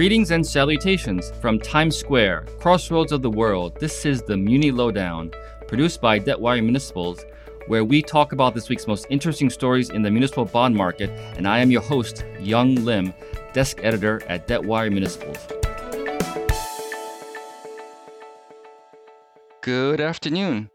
Greetings 0.00 0.30
and 0.30 0.46
salutations 0.46 1.30
from 1.42 1.58
Times 1.58 1.94
Square, 1.94 2.46
crossroads 2.58 3.12
of 3.12 3.20
the 3.20 3.28
world. 3.28 3.78
This 3.78 4.06
is 4.06 4.22
the 4.22 4.34
Muni 4.34 4.70
Lowdown, 4.70 5.30
produced 5.68 6.00
by 6.00 6.18
Debtwire 6.18 6.62
Municipals, 6.62 7.22
where 7.66 7.84
we 7.84 8.00
talk 8.00 8.32
about 8.32 8.54
this 8.54 8.70
week's 8.70 8.86
most 8.86 9.06
interesting 9.10 9.50
stories 9.50 9.90
in 9.90 10.00
the 10.00 10.10
municipal 10.10 10.46
bond 10.46 10.74
market. 10.74 11.10
And 11.36 11.46
I 11.46 11.58
am 11.58 11.70
your 11.70 11.82
host, 11.82 12.24
Young 12.40 12.76
Lim, 12.76 13.12
desk 13.52 13.80
editor 13.82 14.22
at 14.26 14.48
Debtwire 14.48 14.90
Municipals. 14.90 15.36
Good 19.60 20.00
afternoon. 20.00 20.70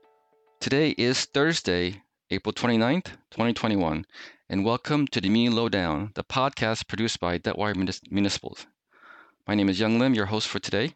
Today 0.59 0.91
is 0.99 1.25
Thursday, 1.25 2.03
April 2.29 2.53
29th, 2.53 3.05
2021, 3.31 4.05
and 4.51 4.63
welcome 4.63 5.07
to 5.07 5.19
the 5.19 5.29
Muni 5.29 5.49
Lowdown, 5.49 6.11
the 6.13 6.23
podcast 6.23 6.87
produced 6.87 7.19
by 7.19 7.39
Debtwire 7.39 7.75
Municipals. 8.11 8.67
My 9.47 9.53
name 9.53 9.69
is 9.69 9.79
Young 9.79 9.99
Lim, 9.99 10.15
your 10.15 10.25
host 10.25 10.47
for 10.47 10.57
today, 10.57 10.95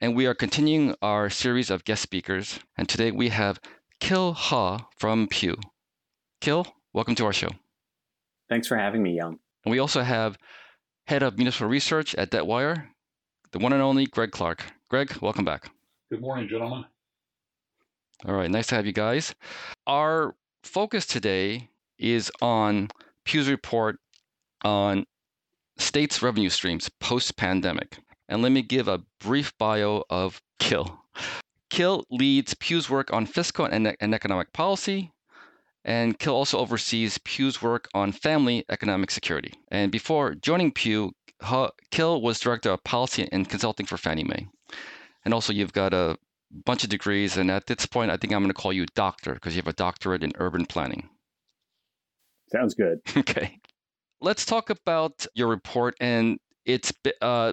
and 0.00 0.16
we 0.16 0.26
are 0.26 0.34
continuing 0.34 0.96
our 1.00 1.30
series 1.30 1.70
of 1.70 1.84
guest 1.84 2.02
speakers. 2.02 2.58
And 2.76 2.88
today 2.88 3.12
we 3.12 3.28
have 3.28 3.60
Kil 4.00 4.32
Huh 4.32 4.78
from 4.96 5.28
Pew. 5.28 5.54
Kil, 6.40 6.66
welcome 6.92 7.14
to 7.14 7.24
our 7.24 7.32
show. 7.32 7.50
Thanks 8.48 8.66
for 8.66 8.76
having 8.76 9.00
me, 9.00 9.14
Young. 9.14 9.38
And 9.64 9.70
we 9.70 9.78
also 9.78 10.02
have 10.02 10.36
Head 11.06 11.22
of 11.22 11.36
Municipal 11.36 11.68
Research 11.68 12.16
at 12.16 12.32
Debtwire, 12.32 12.88
the 13.52 13.60
one 13.60 13.72
and 13.72 13.80
only 13.80 14.06
Greg 14.06 14.32
Clark. 14.32 14.64
Greg, 14.88 15.16
welcome 15.22 15.44
back. 15.44 15.70
Good 16.10 16.20
morning, 16.20 16.48
gentlemen. 16.48 16.86
All 18.26 18.34
right, 18.34 18.50
nice 18.50 18.66
to 18.68 18.74
have 18.74 18.86
you 18.86 18.92
guys. 18.92 19.36
Our 19.86 20.34
focus 20.64 21.06
today 21.06 21.68
is 21.96 22.28
on 22.42 22.88
Pew's 23.24 23.48
report 23.48 24.00
on 24.64 25.06
states' 25.76 26.22
revenue 26.22 26.48
streams 26.48 26.88
post 27.00 27.36
pandemic. 27.36 27.98
And 28.28 28.42
let 28.42 28.52
me 28.52 28.62
give 28.62 28.88
a 28.88 29.02
brief 29.20 29.56
bio 29.58 30.04
of 30.08 30.40
Kil. 30.58 30.98
Kil 31.70 32.04
leads 32.10 32.54
Pew's 32.54 32.88
work 32.88 33.12
on 33.12 33.26
fiscal 33.26 33.66
and, 33.66 33.96
and 34.00 34.14
economic 34.14 34.52
policy, 34.52 35.12
and 35.84 36.18
Kil 36.18 36.34
also 36.34 36.58
oversees 36.58 37.18
Pew's 37.18 37.60
work 37.60 37.88
on 37.94 38.12
family 38.12 38.64
economic 38.70 39.10
security. 39.10 39.52
And 39.70 39.92
before 39.92 40.34
joining 40.34 40.72
Pew, 40.72 41.12
Kil 41.90 42.22
was 42.22 42.40
director 42.40 42.70
of 42.70 42.84
policy 42.84 43.28
and 43.30 43.48
consulting 43.48 43.86
for 43.86 43.98
Fannie 43.98 44.24
Mae. 44.24 44.46
And 45.24 45.34
also, 45.34 45.52
you've 45.52 45.72
got 45.72 45.92
a 45.92 46.16
bunch 46.64 46.84
of 46.84 46.90
degrees, 46.90 47.36
and 47.36 47.50
at 47.50 47.66
this 47.66 47.86
point, 47.86 48.10
I 48.10 48.16
think 48.16 48.32
I'm 48.32 48.42
going 48.42 48.48
to 48.48 48.54
call 48.54 48.72
you 48.72 48.86
doctor 48.94 49.34
because 49.34 49.54
you 49.54 49.60
have 49.60 49.68
a 49.68 49.72
doctorate 49.74 50.22
in 50.22 50.32
urban 50.36 50.66
planning. 50.66 51.08
Sounds 52.50 52.74
good. 52.74 53.00
Okay 53.16 53.58
let's 54.24 54.46
talk 54.46 54.70
about 54.70 55.26
your 55.34 55.48
report 55.48 55.94
and 56.00 56.38
its 56.64 56.92
uh, 57.20 57.52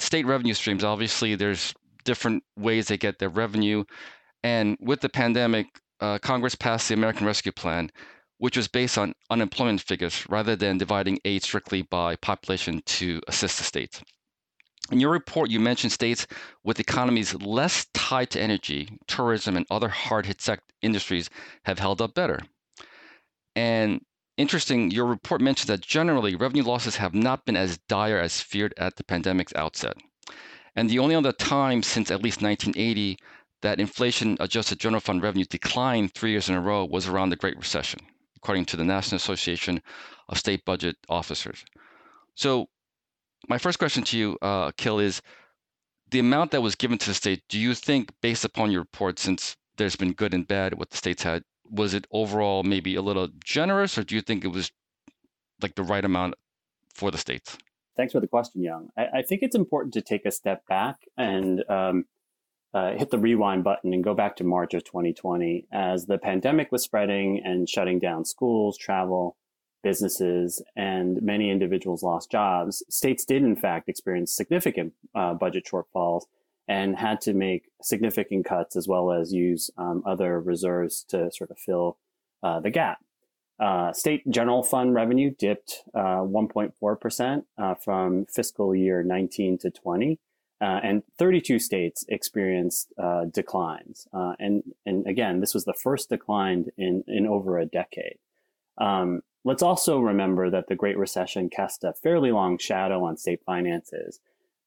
state 0.00 0.26
revenue 0.26 0.54
streams. 0.54 0.82
Obviously, 0.82 1.36
there's 1.36 1.72
different 2.04 2.42
ways 2.56 2.88
they 2.88 2.98
get 2.98 3.18
their 3.20 3.28
revenue, 3.28 3.84
and 4.42 4.76
with 4.80 5.00
the 5.00 5.08
pandemic, 5.08 5.66
uh, 6.00 6.18
Congress 6.18 6.56
passed 6.56 6.88
the 6.88 6.94
American 6.94 7.26
Rescue 7.26 7.52
Plan, 7.52 7.90
which 8.38 8.56
was 8.56 8.66
based 8.68 8.98
on 8.98 9.14
unemployment 9.30 9.80
figures 9.80 10.28
rather 10.28 10.56
than 10.56 10.76
dividing 10.76 11.18
aid 11.24 11.44
strictly 11.44 11.82
by 11.82 12.16
population 12.16 12.82
to 12.86 13.20
assist 13.28 13.58
the 13.58 13.64
states. 13.64 14.02
In 14.90 15.00
your 15.00 15.12
report, 15.12 15.48
you 15.48 15.60
mentioned 15.60 15.92
states 15.92 16.26
with 16.62 16.80
economies 16.80 17.34
less 17.34 17.86
tied 17.94 18.30
to 18.30 18.40
energy, 18.40 18.98
tourism, 19.06 19.56
and 19.56 19.64
other 19.70 19.88
hard 19.88 20.26
hit 20.26 20.46
industries 20.82 21.30
have 21.64 21.78
held 21.78 22.02
up 22.02 22.14
better. 22.14 22.40
And 23.56 24.02
interesting, 24.36 24.90
your 24.90 25.06
report 25.06 25.40
mentions 25.40 25.68
that 25.68 25.80
generally 25.80 26.34
revenue 26.34 26.62
losses 26.62 26.96
have 26.96 27.14
not 27.14 27.44
been 27.44 27.56
as 27.56 27.78
dire 27.88 28.18
as 28.18 28.40
feared 28.40 28.74
at 28.76 28.96
the 28.96 29.04
pandemic's 29.04 29.54
outset. 29.54 29.96
And 30.76 30.90
the 30.90 30.98
only 30.98 31.14
other 31.14 31.32
time 31.32 31.82
since 31.82 32.10
at 32.10 32.22
least 32.22 32.42
1980 32.42 33.18
that 33.62 33.80
inflation 33.80 34.36
adjusted 34.40 34.78
general 34.78 35.00
fund 35.00 35.22
revenue 35.22 35.44
declined 35.44 36.12
three 36.12 36.32
years 36.32 36.48
in 36.48 36.54
a 36.54 36.60
row 36.60 36.84
was 36.84 37.08
around 37.08 37.30
the 37.30 37.36
Great 37.36 37.56
Recession, 37.56 38.00
according 38.36 38.66
to 38.66 38.76
the 38.76 38.84
National 38.84 39.16
Association 39.16 39.80
of 40.28 40.38
State 40.38 40.64
Budget 40.64 40.96
Officers. 41.08 41.64
So, 42.34 42.66
my 43.48 43.58
first 43.58 43.78
question 43.78 44.02
to 44.04 44.18
you, 44.18 44.38
uh, 44.42 44.70
Kil, 44.76 44.98
is 44.98 45.22
the 46.10 46.18
amount 46.18 46.50
that 46.50 46.62
was 46.62 46.74
given 46.74 46.98
to 46.98 47.06
the 47.06 47.14
state, 47.14 47.42
do 47.48 47.58
you 47.58 47.74
think, 47.74 48.10
based 48.20 48.44
upon 48.44 48.70
your 48.70 48.82
report, 48.82 49.18
since 49.18 49.56
there's 49.76 49.96
been 49.96 50.12
good 50.12 50.34
and 50.34 50.46
bad 50.46 50.74
what 50.74 50.90
the 50.90 50.96
states 50.96 51.22
had, 51.22 51.42
was 51.70 51.94
it 51.94 52.06
overall 52.10 52.62
maybe 52.62 52.94
a 52.96 53.02
little 53.02 53.28
generous, 53.44 53.98
or 53.98 54.04
do 54.04 54.14
you 54.14 54.20
think 54.20 54.44
it 54.44 54.48
was 54.48 54.70
like 55.62 55.74
the 55.74 55.82
right 55.82 56.04
amount 56.04 56.34
for 56.94 57.10
the 57.10 57.18
states? 57.18 57.56
Thanks 57.96 58.12
for 58.12 58.20
the 58.20 58.26
question, 58.26 58.62
Young. 58.62 58.88
I, 58.96 59.06
I 59.18 59.22
think 59.22 59.42
it's 59.42 59.54
important 59.56 59.94
to 59.94 60.02
take 60.02 60.26
a 60.26 60.30
step 60.30 60.66
back 60.66 60.96
and 61.16 61.62
um, 61.68 62.04
uh, 62.72 62.92
hit 62.92 63.10
the 63.10 63.18
rewind 63.18 63.62
button 63.62 63.94
and 63.94 64.02
go 64.02 64.14
back 64.14 64.36
to 64.36 64.44
March 64.44 64.74
of 64.74 64.84
2020 64.84 65.66
as 65.72 66.06
the 66.06 66.18
pandemic 66.18 66.72
was 66.72 66.82
spreading 66.82 67.40
and 67.44 67.68
shutting 67.68 68.00
down 68.00 68.24
schools, 68.24 68.76
travel, 68.76 69.36
businesses, 69.82 70.60
and 70.74 71.22
many 71.22 71.50
individuals 71.50 72.02
lost 72.02 72.30
jobs. 72.30 72.82
States 72.88 73.24
did, 73.24 73.42
in 73.42 73.54
fact, 73.54 73.88
experience 73.88 74.34
significant 74.34 74.92
uh, 75.14 75.34
budget 75.34 75.64
shortfalls 75.70 76.24
and 76.66 76.96
had 76.96 77.20
to 77.20 77.34
make 77.34 77.70
significant 77.82 78.46
cuts 78.46 78.76
as 78.76 78.88
well 78.88 79.12
as 79.12 79.32
use 79.32 79.70
um, 79.76 80.02
other 80.06 80.40
reserves 80.40 81.04
to 81.08 81.30
sort 81.30 81.50
of 81.50 81.58
fill 81.58 81.98
uh, 82.42 82.60
the 82.60 82.70
gap. 82.70 82.98
Uh, 83.60 83.92
state 83.92 84.28
general 84.28 84.62
fund 84.62 84.94
revenue 84.94 85.30
dipped 85.38 85.84
uh, 85.94 86.18
1.4% 86.20 87.44
uh, 87.56 87.74
from 87.74 88.26
fiscal 88.26 88.74
year 88.74 89.02
19 89.02 89.58
to 89.58 89.70
20, 89.70 90.18
uh, 90.60 90.80
and 90.82 91.02
32 91.18 91.58
states 91.58 92.04
experienced 92.08 92.92
uh, 92.98 93.24
declines. 93.26 94.08
and, 94.12 94.64
and 94.86 95.06
again, 95.06 95.40
this 95.40 95.54
was 95.54 95.64
the 95.64 95.74
first 95.74 96.08
decline 96.08 96.66
in, 96.76 97.04
in 97.06 97.26
over 97.26 97.58
a 97.58 97.66
decade. 97.66 98.18
Um, 98.78 99.22
let's 99.44 99.62
also 99.62 100.00
remember 100.00 100.50
that 100.50 100.66
the 100.66 100.74
Great 100.74 100.98
Recession 100.98 101.48
cast 101.48 101.84
a 101.84 101.92
fairly 101.92 102.32
long 102.32 102.58
shadow 102.58 103.04
on 103.04 103.16
state 103.16 103.42
finances. 103.44 104.18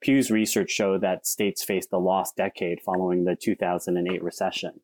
Pew's 0.02 0.30
research 0.30 0.72
showed 0.72 1.02
that 1.02 1.26
states 1.26 1.64
faced 1.64 1.90
a 1.92 1.98
lost 1.98 2.36
decade 2.36 2.82
following 2.82 3.26
the 3.26 3.36
2008 3.36 4.24
recession. 4.24 4.80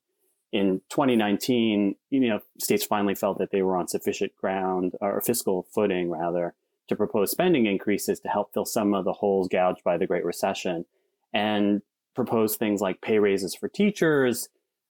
In 0.52 0.82
2019, 0.90 1.96
you 2.10 2.20
know, 2.20 2.40
states 2.60 2.86
finally 2.86 3.16
felt 3.16 3.40
that 3.40 3.52
they 3.52 3.62
were 3.62 3.78
on 3.78 3.88
sufficient 3.88 4.36
ground 4.36 4.94
or 5.02 5.20
fiscal 5.22 5.68
footing 5.74 6.10
rather 6.10 6.54
to 6.88 6.96
propose 6.96 7.32
spending 7.32 7.66
increases 7.66 8.20
to 8.20 8.30
help 8.30 8.54
fill 8.54 8.66
some 8.66 8.94
of 8.94 9.06
the 9.06 9.14
holes 9.14 9.48
gouged 9.48 9.84
by 9.84 9.98
the 9.98 10.08
Great 10.08 10.26
Recession 10.26 10.86
and 11.34 11.82
propose 12.16 12.56
things 12.56 12.82
like 12.82 13.02
pay 13.02 13.20
raises 13.20 13.56
for 13.56 13.68
teachers, 13.68 14.50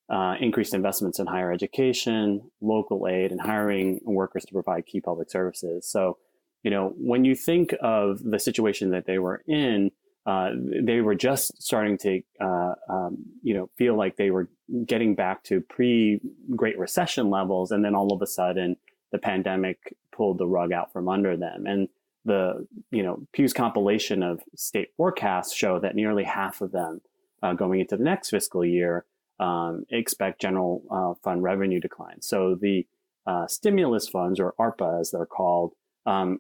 uh, 0.10 0.36
increased 0.40 0.74
investments 0.74 1.20
in 1.20 1.28
higher 1.28 1.52
education, 1.52 2.52
local 2.62 3.08
aid, 3.08 3.32
and 3.32 3.42
hiring 3.42 4.02
workers 4.04 4.44
to 4.46 4.54
provide 4.54 4.86
key 4.86 5.00
public 5.00 5.30
services. 5.30 5.88
So, 5.88 6.18
you 6.62 6.72
know, 6.72 6.94
when 6.98 7.24
you 7.24 7.36
think 7.36 7.74
of 7.82 8.22
the 8.24 8.40
situation 8.40 8.90
that 8.92 9.06
they 9.06 9.18
were 9.18 9.42
in, 9.48 9.92
uh, 10.26 10.52
they 10.56 11.02
were 11.02 11.16
just 11.16 11.62
starting 11.62 11.98
to, 11.98 12.22
uh, 12.40 12.74
um, 12.90 13.18
you 13.42 13.54
know, 13.54 13.70
feel 13.78 13.98
like 13.98 14.16
they 14.16 14.32
were 14.32 14.50
getting 14.86 15.16
back 15.16 15.44
to 15.44 15.60
pre-Great 15.62 16.80
Recession 16.80 17.30
levels, 17.30 17.72
and 17.72 17.84
then 17.84 17.96
all 17.96 18.14
of 18.14 18.22
a 18.22 18.28
sudden, 18.28 18.78
the 19.12 19.20
pandemic 19.20 19.96
pulled 20.12 20.38
the 20.38 20.48
rug 20.48 20.72
out 20.72 20.94
from 20.94 21.10
under 21.10 21.36
them. 21.36 21.66
And 21.66 21.90
the, 22.26 22.66
you 22.90 23.04
know, 23.04 23.28
Pew's 23.34 23.54
compilation 23.54 24.24
of 24.24 24.42
state 24.56 24.90
forecasts 24.96 25.54
show 25.54 25.80
that 25.80 25.96
nearly 25.96 26.24
half 26.24 26.62
of 26.62 26.72
them, 26.72 27.02
uh, 27.42 27.54
going 27.54 27.82
into 27.82 27.98
the 27.98 28.04
next 28.04 28.30
fiscal 28.30 28.64
year, 28.64 29.06
um, 29.40 29.86
expect 29.90 30.40
general 30.40 30.84
uh, 30.90 31.20
fund 31.22 31.44
revenue 31.44 31.82
decline. 31.82 32.22
So 32.22 32.56
the 32.56 32.88
uh, 33.28 33.48
stimulus 33.48 34.08
funds, 34.08 34.40
or 34.40 34.54
ARPA 34.58 35.02
as 35.02 35.12
they're 35.12 35.26
called, 35.26 35.74
um, 36.06 36.40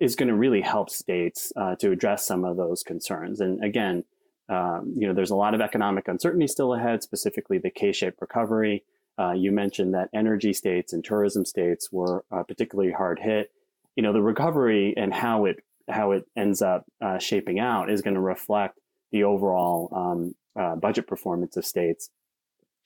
is 0.00 0.16
going 0.16 0.28
to 0.28 0.34
really 0.34 0.60
help 0.60 0.90
states 0.90 1.52
uh, 1.56 1.76
to 1.76 1.90
address 1.90 2.26
some 2.26 2.44
of 2.44 2.56
those 2.56 2.82
concerns. 2.82 3.40
And 3.40 3.62
again, 3.64 4.04
um, 4.48 4.94
you 4.96 5.06
know, 5.06 5.14
there's 5.14 5.30
a 5.30 5.36
lot 5.36 5.54
of 5.54 5.60
economic 5.60 6.08
uncertainty 6.08 6.46
still 6.46 6.74
ahead, 6.74 7.02
specifically 7.02 7.58
the 7.58 7.70
K-shaped 7.70 8.20
recovery. 8.20 8.84
Uh, 9.18 9.32
you 9.32 9.52
mentioned 9.52 9.94
that 9.94 10.10
energy 10.12 10.52
states 10.52 10.92
and 10.92 11.04
tourism 11.04 11.44
states 11.44 11.90
were 11.92 12.24
uh, 12.30 12.42
particularly 12.42 12.92
hard 12.92 13.20
hit. 13.20 13.50
You 13.96 14.02
know, 14.02 14.12
the 14.12 14.22
recovery 14.22 14.92
and 14.96 15.14
how 15.14 15.44
it 15.46 15.62
how 15.88 16.12
it 16.12 16.24
ends 16.36 16.62
up 16.62 16.84
uh, 17.02 17.18
shaping 17.18 17.58
out 17.58 17.90
is 17.90 18.00
going 18.00 18.14
to 18.14 18.20
reflect 18.20 18.80
the 19.12 19.24
overall 19.24 19.88
um, 19.94 20.34
uh, 20.58 20.74
budget 20.76 21.06
performance 21.06 21.56
of 21.56 21.64
states. 21.64 22.10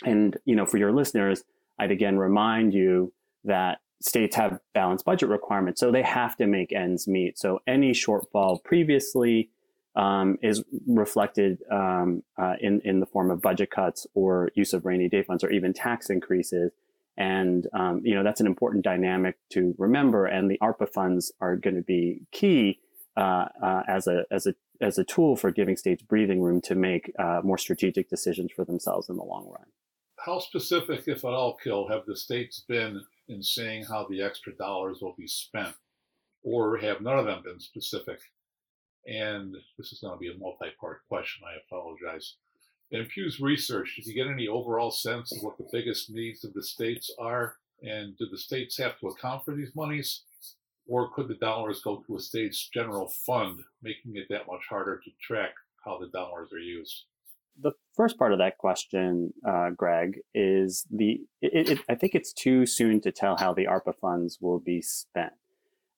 And 0.05 0.37
you 0.45 0.55
know, 0.55 0.67
for 0.67 0.77
your 0.77 0.93
listeners, 0.93 1.43
I'd 1.79 1.91
again 1.91 2.19
remind 2.19 2.75
you 2.75 3.13
that 3.45 3.79
states 4.01 4.37
have 4.37 4.61
balanced 4.75 5.05
budget 5.05 5.29
requirements, 5.29 5.81
so 5.81 5.91
they 5.91 6.03
have 6.03 6.37
to 6.37 6.47
make 6.47 6.73
ends 6.73 7.09
meet. 7.09 7.39
So 7.39 7.61
any 7.67 7.93
shortfall 7.93 8.63
previously 8.63 9.51
um, 9.97 10.39
is 10.43 10.63
reflected 10.87 11.59
um, 11.71 12.23
uh, 12.41 12.55
in 12.61 12.81
in 12.85 13.01
the 13.01 13.07
form 13.07 13.31
of 13.31 13.41
budget 13.41 13.71
cuts 13.71 14.07
or 14.15 14.51
use 14.55 14.73
of 14.73 14.85
rainy 14.85 15.09
day 15.09 15.23
funds 15.23 15.43
or 15.43 15.51
even 15.51 15.73
tax 15.73 16.11
increases. 16.11 16.73
And 17.17 17.67
um, 17.73 18.03
you 18.05 18.15
know 18.15 18.23
that's 18.23 18.41
an 18.41 18.47
important 18.47 18.85
dynamic 18.85 19.37
to 19.51 19.75
remember. 19.79 20.27
And 20.27 20.51
the 20.51 20.59
ARPA 20.63 20.89
funds 20.89 21.33
are 21.41 21.57
going 21.57 21.77
to 21.77 21.83
be 21.83 22.23
key 22.31 22.79
uh, 23.17 23.47
uh, 23.61 23.83
as 23.89 24.07
a 24.07 24.25
as 24.31 24.47
a 24.47 24.55
as 24.81 24.99
a 24.99 25.05
tool 25.05 25.35
for 25.35 25.51
giving 25.51 25.77
states 25.77 26.03
breathing 26.03 26.41
room 26.41 26.61
to 26.61 26.77
make 26.77 27.13
uh, 27.19 27.41
more 27.43 27.59
strategic 27.59 28.09
decisions 28.09 28.53
for 28.55 28.65
themselves 28.65 29.09
in 29.09 29.17
the 29.17 29.25
long 29.25 29.49
run. 29.51 29.67
How 30.25 30.39
specific, 30.39 31.05
if 31.07 31.25
at 31.25 31.33
all, 31.33 31.57
Kil, 31.57 31.89
have 31.89 32.03
the 32.07 32.17
states 32.17 32.63
been 32.69 33.03
in 33.29 33.43
saying 33.43 33.85
how 33.85 34.07
the 34.09 34.23
extra 34.23 34.55
dollars 34.55 34.99
will 35.01 35.15
be 35.17 35.27
spent, 35.27 35.75
or 36.43 36.79
have 36.79 37.01
none 37.01 37.19
of 37.19 37.27
them 37.27 37.43
been 37.43 37.61
specific? 37.61 38.19
And 39.07 39.55
this 39.77 39.93
is 39.93 40.01
going 40.01 40.15
to 40.15 40.19
be 40.19 40.31
a 40.31 40.39
multi-part 40.39 41.07
question. 41.09 41.45
I 41.47 41.59
apologize. 41.67 42.35
In 42.91 43.05
Pew's 43.07 43.41
research, 43.41 43.95
did 43.97 44.07
you 44.07 44.15
get 44.15 44.31
any 44.31 44.49
overall 44.49 44.91
sense 44.91 45.33
of 45.33 45.43
what 45.43 45.59
the 45.59 45.69
biggest 45.71 46.11
needs 46.11 46.45
of 46.45 46.55
the 46.55 46.63
states 46.63 47.11
are? 47.19 47.57
And 47.83 48.17
do 48.19 48.27
the 48.31 48.39
states 48.39 48.79
have 48.79 48.99
to 48.99 49.09
account 49.09 49.45
for 49.45 49.55
these 49.55 49.75
monies? 49.75 50.23
Or 50.87 51.11
could 51.11 51.29
the 51.29 51.35
dollars 51.35 51.83
go 51.83 52.03
to 52.07 52.17
a 52.17 52.21
state's 52.21 52.69
general 52.69 53.09
fund, 53.09 53.61
making 53.83 54.17
it 54.17 54.27
that 54.31 54.47
much 54.47 54.63
harder 54.69 55.01
to 55.05 55.11
track 55.21 55.53
how 55.85 55.99
the 55.99 56.09
dollars 56.09 56.53
are 56.53 56.59
used? 56.59 57.05
The 57.61 57.73
first 57.95 58.19
part 58.19 58.33
of 58.33 58.39
that 58.39 58.59
question, 58.59 59.33
uh, 59.47 59.71
Greg, 59.71 60.21
is 60.35 60.87
the. 60.91 61.21
It, 61.43 61.71
it, 61.71 61.79
I 61.89 61.95
think 61.95 62.15
it's 62.15 62.33
too 62.33 62.67
soon 62.67 63.01
to 63.03 63.13
tell 63.13 63.37
how 63.37 63.53
the 63.53 63.67
ARPA 63.67 63.95
funds 64.01 64.39
will 64.41 64.61
be 64.61 64.81
spent. 64.81 65.33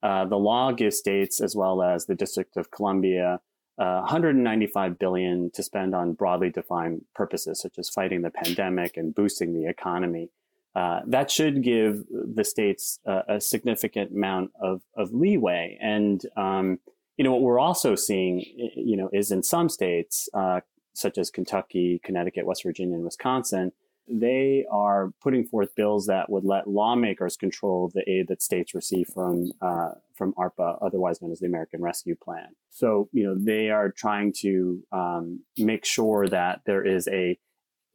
Uh, 0.03 0.25
the 0.25 0.39
law 0.39 0.73
gives 0.73 0.97
states, 0.97 1.41
as 1.41 1.55
well 1.55 1.83
as 1.83 2.07
the 2.07 2.15
District 2.15 2.57
of 2.57 2.71
Columbia, 2.71 3.41
uh, 3.79 4.01
195 4.01 4.99
billion 4.99 5.51
to 5.53 5.63
spend 5.63 5.95
on 5.95 6.13
broadly 6.13 6.51
defined 6.51 7.03
purposes 7.15 7.61
such 7.61 7.79
as 7.79 7.89
fighting 7.89 8.23
the 8.23 8.31
pandemic 8.31 8.97
and 8.97 9.15
boosting 9.15 9.55
the 9.55 9.69
economy. 9.69 10.29
Uh, 10.75 11.01
that 11.07 11.31
should 11.31 11.63
give 11.63 12.05
the 12.11 12.45
states 12.45 13.01
uh, 13.07 13.23
a 13.29 13.41
significant 13.41 14.13
amount 14.13 14.51
of, 14.61 14.83
of 14.97 15.13
leeway. 15.13 15.77
And 15.81 16.23
um, 16.37 16.79
you 17.17 17.25
know 17.25 17.33
what 17.33 17.43
we're 17.43 17.59
also 17.59 17.95
seeing, 17.95 18.45
you 18.77 18.97
know, 18.97 19.11
is 19.13 19.31
in 19.31 19.43
some 19.43 19.69
states 19.69 20.29
uh, 20.33 20.61
such 20.95 21.19
as 21.19 21.31
Kentucky, 21.31 22.01
Connecticut, 22.05 22.47
West 22.47 22.63
Virginia, 22.63 22.97
and 22.97 23.05
Wisconsin, 23.05 23.73
they 24.09 24.65
are 24.71 25.13
putting 25.23 25.45
forth 25.45 25.75
bills 25.77 26.07
that 26.07 26.29
would 26.29 26.45
let 26.45 26.67
lawmakers 26.67 27.37
control 27.37 27.91
the 27.95 28.09
aid 28.11 28.27
that 28.29 28.43
states 28.43 28.75
receive 28.75 29.07
from 29.09 29.53
uh, 29.63 29.93
from 30.17 30.35
ARPA, 30.35 30.79
otherwise 30.83 31.23
known 31.23 31.33
as 31.33 31.39
the 31.39 31.47
American 31.47 31.81
Rescue 31.81 32.17
Plan. 32.17 32.49
So, 32.71 33.09
you 33.13 33.23
know, 33.25 33.37
they 33.39 33.71
are 33.71 33.91
trying 33.91 34.33
to 34.41 34.83
um, 34.93 35.41
make 35.57 35.85
sure 35.85 36.29
that 36.29 36.61
there 36.67 36.85
is 36.85 37.09
a 37.09 37.39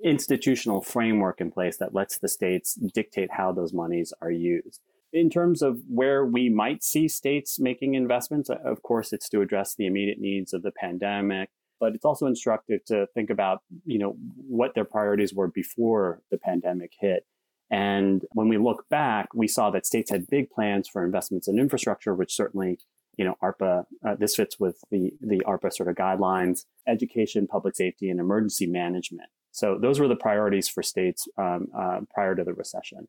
institutional 0.03 0.81
framework 0.81 1.39
in 1.39 1.51
place 1.51 1.77
that 1.77 1.93
lets 1.93 2.17
the 2.17 2.27
states 2.27 2.75
dictate 2.75 3.29
how 3.31 3.51
those 3.51 3.73
monies 3.73 4.13
are 4.21 4.31
used. 4.31 4.81
In 5.13 5.29
terms 5.29 5.61
of 5.61 5.79
where 5.87 6.25
we 6.25 6.49
might 6.49 6.83
see 6.83 7.07
states 7.07 7.59
making 7.59 7.93
investments, 7.93 8.49
of 8.49 8.81
course, 8.83 9.13
it's 9.13 9.29
to 9.29 9.41
address 9.41 9.75
the 9.75 9.85
immediate 9.85 10.19
needs 10.19 10.53
of 10.53 10.61
the 10.61 10.71
pandemic, 10.71 11.49
but 11.79 11.95
it's 11.95 12.05
also 12.05 12.25
instructive 12.25 12.83
to 12.85 13.07
think 13.13 13.29
about, 13.29 13.59
you 13.85 13.99
know, 13.99 14.15
what 14.47 14.75
their 14.75 14.85
priorities 14.85 15.33
were 15.33 15.47
before 15.47 16.21
the 16.31 16.37
pandemic 16.37 16.93
hit. 16.99 17.25
And 17.71 18.23
when 18.33 18.47
we 18.47 18.57
look 18.57 18.85
back, 18.89 19.29
we 19.33 19.47
saw 19.47 19.71
that 19.71 19.85
states 19.85 20.11
had 20.11 20.27
big 20.27 20.49
plans 20.49 20.87
for 20.87 21.03
investments 21.03 21.47
in 21.47 21.57
infrastructure, 21.59 22.13
which 22.13 22.35
certainly, 22.35 22.79
you 23.17 23.25
know, 23.25 23.35
ARPA, 23.41 23.85
uh, 24.07 24.15
this 24.15 24.35
fits 24.35 24.59
with 24.59 24.77
the, 24.91 25.13
the 25.21 25.41
ARPA 25.47 25.73
sort 25.73 25.89
of 25.89 25.95
guidelines, 25.95 26.65
education, 26.87 27.47
public 27.47 27.75
safety, 27.75 28.09
and 28.09 28.19
emergency 28.19 28.67
management. 28.67 29.29
So 29.51 29.77
those 29.81 29.99
were 29.99 30.07
the 30.07 30.15
priorities 30.15 30.67
for 30.69 30.83
states 30.83 31.27
um, 31.37 31.67
uh, 31.75 32.01
prior 32.13 32.35
to 32.35 32.43
the 32.43 32.53
recession. 32.53 33.07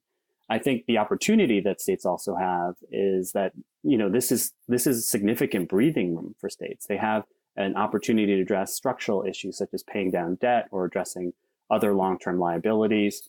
I 0.49 0.59
think 0.59 0.87
the 0.87 0.99
opportunity 0.99 1.61
that 1.61 1.81
states 1.81 2.07
also 2.07 2.37
have 2.37 2.77
is 2.91 3.33
that, 3.33 3.53
you 3.83 3.99
know, 3.99 4.09
this 4.09 4.31
is, 4.31 4.53
this 4.69 4.87
is 4.87 5.09
significant 5.09 5.69
breathing 5.69 6.15
room 6.15 6.37
for 6.41 6.49
states. 6.49 6.87
They 6.87 6.99
have 6.99 7.25
an 7.57 7.77
opportunity 7.77 8.37
to 8.37 8.43
address 8.43 8.75
structural 8.75 9.25
issues 9.25 9.59
such 9.59 9.71
as 9.73 9.83
paying 9.83 10.11
down 10.11 10.37
debt 10.37 10.69
or 10.71 10.85
addressing 10.85 11.33
other 11.71 11.95
long-term 11.95 12.39
liabilities. 12.39 13.29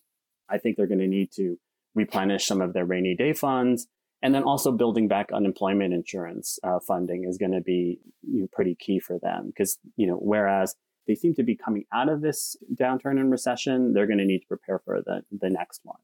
I 0.49 0.57
think 0.57 0.77
they're 0.77 0.87
going 0.87 0.99
to 0.99 1.07
need 1.07 1.31
to 1.33 1.57
replenish 1.95 2.45
some 2.45 2.61
of 2.61 2.73
their 2.73 2.85
rainy 2.85 3.15
day 3.15 3.33
funds. 3.33 3.87
And 4.21 4.33
then 4.33 4.43
also 4.43 4.71
building 4.71 5.07
back 5.07 5.31
unemployment 5.31 5.93
insurance 5.93 6.57
uh, 6.63 6.79
funding 6.79 7.25
is 7.25 7.37
going 7.37 7.51
to 7.51 7.61
be 7.61 7.99
you 8.23 8.41
know, 8.41 8.47
pretty 8.51 8.75
key 8.75 8.99
for 8.99 9.19
them 9.19 9.47
because, 9.47 9.77
you 9.95 10.07
know, 10.07 10.15
whereas 10.15 10.75
they 11.07 11.15
seem 11.15 11.35
to 11.35 11.43
be 11.43 11.55
coming 11.55 11.85
out 11.93 12.09
of 12.09 12.21
this 12.21 12.57
downturn 12.73 13.19
and 13.19 13.31
recession, 13.31 13.93
they're 13.93 14.07
going 14.07 14.17
to 14.17 14.25
need 14.25 14.39
to 14.39 14.47
prepare 14.47 14.79
for 14.79 15.01
the, 15.05 15.21
the 15.31 15.49
next 15.49 15.81
one. 15.83 15.99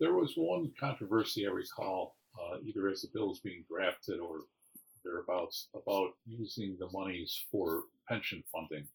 There 0.00 0.14
was 0.14 0.32
one 0.34 0.72
controversy 0.80 1.46
I 1.46 1.50
recall, 1.50 2.16
uh, 2.38 2.56
either 2.64 2.88
as 2.88 3.02
the 3.02 3.08
bill 3.12 3.28
was 3.28 3.40
being 3.40 3.64
drafted 3.70 4.18
or 4.18 4.40
thereabouts 5.04 5.68
about 5.74 6.10
using 6.26 6.76
the 6.78 6.88
monies 6.92 7.44
for 7.50 7.82
pension 8.08 8.42
funding. 8.52 8.86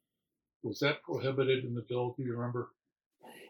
Was 0.63 0.79
that 0.79 1.03
prohibited 1.03 1.63
in 1.63 1.73
the 1.75 1.85
bill? 1.87 2.15
Do 2.17 2.23
you 2.23 2.33
remember? 2.33 2.69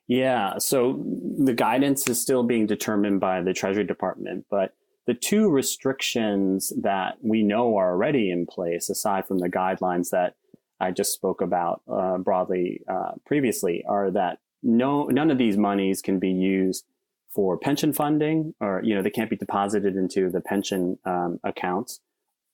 Yeah, 0.07 0.57
so 0.59 1.03
the 1.37 1.53
guidance 1.53 2.07
is 2.07 2.21
still 2.21 2.43
being 2.43 2.67
determined 2.67 3.19
by 3.19 3.41
the 3.41 3.53
Treasury 3.53 3.83
Department, 3.83 4.45
but 4.49 4.73
the 5.07 5.13
two 5.13 5.49
restrictions 5.49 6.73
that 6.81 7.17
we 7.21 7.43
know 7.43 7.77
are 7.77 7.91
already 7.91 8.31
in 8.31 8.45
place, 8.45 8.89
aside 8.89 9.27
from 9.27 9.39
the 9.39 9.49
guidelines 9.49 10.09
that 10.09 10.35
I 10.79 10.91
just 10.91 11.13
spoke 11.13 11.41
about 11.41 11.81
uh, 11.91 12.17
broadly 12.17 12.81
uh, 12.87 13.11
previously, 13.25 13.83
are 13.87 14.11
that 14.11 14.39
no 14.61 15.05
none 15.05 15.31
of 15.31 15.37
these 15.37 15.57
monies 15.57 16.01
can 16.01 16.19
be 16.19 16.31
used 16.31 16.85
for 17.29 17.57
pension 17.57 17.93
funding, 17.93 18.53
or 18.59 18.81
you 18.83 18.95
know 18.95 19.01
they 19.01 19.09
can't 19.09 19.29
be 19.29 19.35
deposited 19.35 19.95
into 19.95 20.29
the 20.29 20.41
pension 20.41 20.97
um, 21.05 21.39
accounts, 21.43 21.99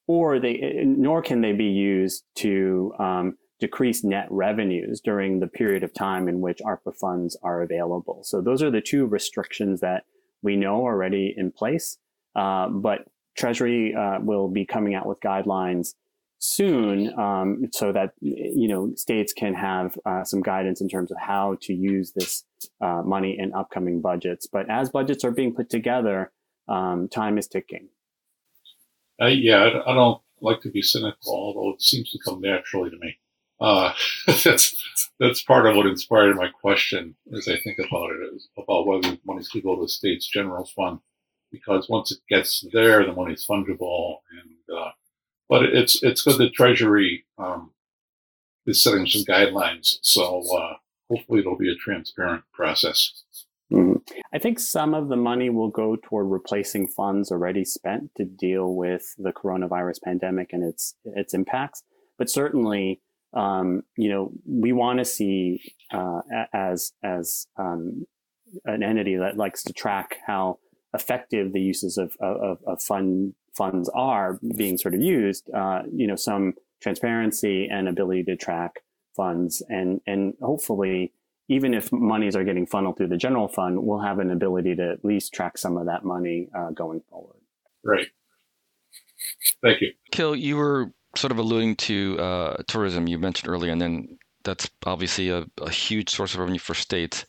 or 0.08 0.40
they 0.40 0.84
nor 0.86 1.22
can 1.22 1.42
they 1.42 1.54
be 1.54 1.66
used 1.66 2.24
to 2.36 2.94
um, 3.00 3.38
decrease 3.60 4.04
net 4.04 4.28
revenues 4.30 5.00
during 5.02 5.40
the 5.40 5.48
period 5.48 5.84
of 5.84 5.94
time 5.94 6.28
in 6.28 6.42
which 6.42 6.60
ARPA 6.66 6.96
funds 7.00 7.38
are 7.44 7.62
available. 7.62 8.22
So 8.24 8.42
those 8.42 8.64
are 8.64 8.72
the 8.72 8.82
two 8.82 9.06
restrictions 9.06 9.82
that 9.82 10.04
we 10.42 10.56
know 10.56 10.78
already 10.78 11.34
in 11.38 11.52
place. 11.52 11.98
Uh, 12.36 12.70
but 12.70 13.06
Treasury 13.38 13.94
uh, 13.96 14.20
will 14.20 14.50
be 14.50 14.66
coming 14.66 14.96
out 14.96 15.06
with 15.06 15.20
guidelines 15.20 15.94
soon 16.40 17.18
um, 17.20 17.68
so 17.72 17.92
that 17.92 18.14
you 18.20 18.68
know 18.68 18.92
states 18.96 19.32
can 19.32 19.54
have 19.54 19.96
uh, 20.06 20.24
some 20.24 20.42
guidance 20.42 20.82
in 20.82 20.90
terms 20.90 21.12
of 21.12 21.18
how 21.20 21.56
to 21.62 21.74
use 21.74 22.14
this 22.14 22.44
uh, 22.82 23.04
money 23.06 23.38
in 23.38 23.54
upcoming 23.54 24.02
budgets. 24.02 24.48
But 24.48 24.70
as 24.70 24.90
budgets 24.90 25.24
are 25.24 25.32
being 25.32 25.54
put 25.54 25.70
together, 25.70 26.32
um, 26.68 27.08
time 27.08 27.38
is 27.38 27.48
ticking. 27.48 27.90
Uh, 29.22 29.28
yeah, 29.28 29.82
I, 29.86 29.94
don't 29.94 30.22
like 30.42 30.62
to 30.62 30.72
be 30.72 30.82
cynical, 30.82 31.34
although 31.34 31.76
it 31.76 31.82
seems 31.82 32.10
to 32.12 32.20
come 32.26 32.42
naturally 32.42 32.90
to 32.90 32.98
me. 32.98 33.18
Uh, 33.60 33.94
that's 34.44 34.76
that's 35.20 35.44
part 35.44 35.68
of 35.68 35.76
what 35.76 35.86
inspired 35.86 36.36
my 36.36 36.50
question 36.50 37.16
as 37.36 37.48
I 37.48 37.60
think 37.60 37.78
about 37.78 38.10
it, 38.12 38.36
is 38.36 38.48
about 38.58 38.88
whether 38.88 39.18
money 39.24 39.44
should 39.44 39.64
go 39.64 39.76
to 39.76 39.84
the 39.84 39.90
state's 39.90 40.28
general 40.28 40.66
fund, 40.76 41.00
because 41.52 41.88
once 41.88 42.12
it 42.12 42.18
gets 42.28 42.66
there, 42.74 43.06
the 43.06 43.14
money's 43.14 43.46
fungible, 43.46 44.18
and 44.32 44.78
uh, 44.78 44.92
but 45.48 45.66
it's 45.66 46.02
it's 46.02 46.24
good 46.24 46.40
that 46.40 46.54
Treasury 46.54 47.26
um, 47.38 47.72
is 48.66 48.84
setting 48.84 49.06
some 49.06 49.24
guidelines, 49.24 49.98
so 50.02 50.42
uh, 50.58 50.74
hopefully 51.12 51.42
it'll 51.42 51.58
be 51.58 51.72
a 51.72 51.76
transparent 51.76 52.44
process. 52.54 53.22
Mm-hmm. 53.72 54.20
I 54.34 54.40
think 54.40 54.60
some 54.60 54.94
of 54.94 55.10
the 55.10 55.16
money 55.16 55.50
will 55.50 55.70
go 55.70 55.96
toward 55.96 56.28
replacing 56.30 56.88
funds 56.88 57.32
already 57.32 57.64
spent 57.64 58.12
to 58.18 58.26
deal 58.26 58.76
with 58.76 59.16
the 59.18 59.32
coronavirus 59.32 60.02
pandemic 60.04 60.50
and 60.52 60.64
its 60.64 60.96
its 61.06 61.34
impacts. 61.34 61.84
But 62.18 62.30
certainly, 62.30 63.02
um, 63.34 63.84
you 63.98 64.10
know, 64.10 64.32
we 64.46 64.74
want 64.74 65.00
to 65.00 65.06
see 65.06 65.62
uh, 65.94 66.22
as 66.54 66.92
as 67.04 67.48
um, 67.58 68.06
an 68.66 68.84
entity 68.84 69.16
that 69.16 69.38
likes 69.38 69.64
to 69.64 69.74
track 69.74 70.18
how 70.28 70.60
effective 70.94 71.54
the 71.54 71.62
uses 71.62 71.98
of 71.98 72.16
of, 72.20 72.60
of 72.66 72.82
fund 72.82 73.34
funds 73.56 73.90
are 73.94 74.40
being 74.56 74.78
sort 74.78 74.94
of 74.94 75.02
used. 75.02 75.50
Uh, 75.54 75.84
you 75.94 76.08
know, 76.08 76.16
some 76.16 76.54
transparency 76.82 77.68
and 77.72 77.88
ability 77.88 78.24
to 78.24 78.36
track 78.36 78.82
funds, 79.16 79.62
and 79.70 80.02
and 80.06 80.34
hopefully 80.42 81.14
even 81.48 81.74
if 81.74 81.92
monies 81.92 82.36
are 82.36 82.44
getting 82.44 82.66
funneled 82.66 82.98
through 82.98 83.08
the 83.08 83.18
general 83.18 83.48
fund, 83.48 83.84
we'll 83.84 84.00
have 84.00 84.20
an 84.20 84.32
ability 84.32 84.76
to 84.76 84.92
at 84.92 85.06
least 85.06 85.34
track 85.34 85.58
some 85.58 85.78
of 85.78 85.88
that 85.88 86.04
money 86.04 86.50
uh, 86.56 86.72
going 86.72 87.02
forward. 87.10 87.40
Right. 87.84 88.08
Thank 89.64 89.82
you. 89.82 89.92
Kil, 90.12 90.36
you 90.36 90.58
were 90.58 90.92
sort 91.16 91.32
of 91.32 91.38
alluding 91.38 91.76
to 91.76 92.18
uh, 92.20 92.64
tourism 92.68 93.08
you 93.08 93.20
mentioned 93.20 93.50
earlier, 93.50 93.72
and 93.72 93.82
then 93.82 94.18
that's 94.44 94.70
obviously 94.86 95.30
a, 95.30 95.46
a 95.62 95.70
huge 95.70 96.10
source 96.10 96.34
of 96.34 96.40
revenue 96.40 96.60
for 96.60 96.74
states. 96.74 97.26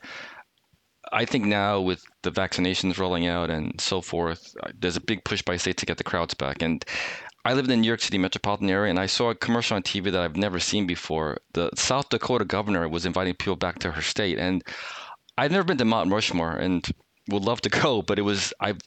I 1.13 1.27
think 1.27 1.45
now 1.45 1.81
with 1.81 2.05
the 2.23 2.33
vaccinations 2.33 2.99
rolling 2.99 3.27
out 3.27 3.51
and 3.51 3.79
so 3.81 4.01
forth, 4.01 4.55
uh, 4.63 4.71
there's 4.79 4.97
a 4.97 5.01
big 5.01 5.25
push 5.25 5.43
by 5.43 5.57
states 5.57 5.81
to 5.81 5.87
get 5.87 5.99
the 5.99 6.05
crowds 6.05 6.33
back. 6.33 6.63
And 6.63 6.85
I 7.45 7.55
live 7.55 7.65
in 7.65 7.71
the 7.71 7.77
New 7.77 7.89
York 7.89 8.01
City 8.01 8.19
metropolitan 8.19 8.71
area, 8.71 8.91
and 8.91 9.01
I 9.01 9.07
saw 9.07 9.31
a 9.31 9.35
commercial 9.35 9.77
on 9.77 9.83
TV 9.83 10.13
that 10.13 10.23
I've 10.23 10.37
never 10.37 10.61
seen 10.61 10.87
before. 10.87 11.39
The 11.55 11.71
South 11.75 12.09
Dakota 12.09 12.45
governor 12.45 12.89
was 12.89 13.05
inviting 13.05 13.35
people 13.35 13.57
back 13.57 13.81
to 13.81 13.91
her 13.91 14.03
state, 14.03 14.39
and 14.39 14.63
I've 15.37 15.51
never 15.51 15.65
been 15.65 15.79
to 15.79 15.85
Mount 15.85 16.13
Rushmore, 16.13 16.57
and 16.57 16.87
would 17.31 17.43
love 17.43 17.61
to 17.63 17.69
go, 17.69 18.03
but 18.03 18.19
it 18.19 18.23
was 18.23 18.53
I've 18.61 18.79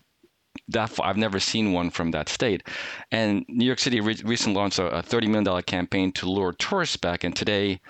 that. 0.69 0.97
I've 1.01 1.17
never 1.17 1.39
seen 1.39 1.73
one 1.73 1.89
from 1.89 2.11
that 2.11 2.29
state. 2.29 2.63
And 3.11 3.45
New 3.49 3.65
York 3.65 3.79
City 3.79 3.99
re- 3.99 4.21
recently 4.23 4.57
launched 4.57 4.79
a, 4.79 4.87
a 4.99 5.03
$30 5.03 5.27
million 5.27 5.61
campaign 5.63 6.11
to 6.13 6.29
lure 6.29 6.53
tourists 6.53 6.97
back. 6.97 7.23
And 7.23 7.35
today, 7.35 7.81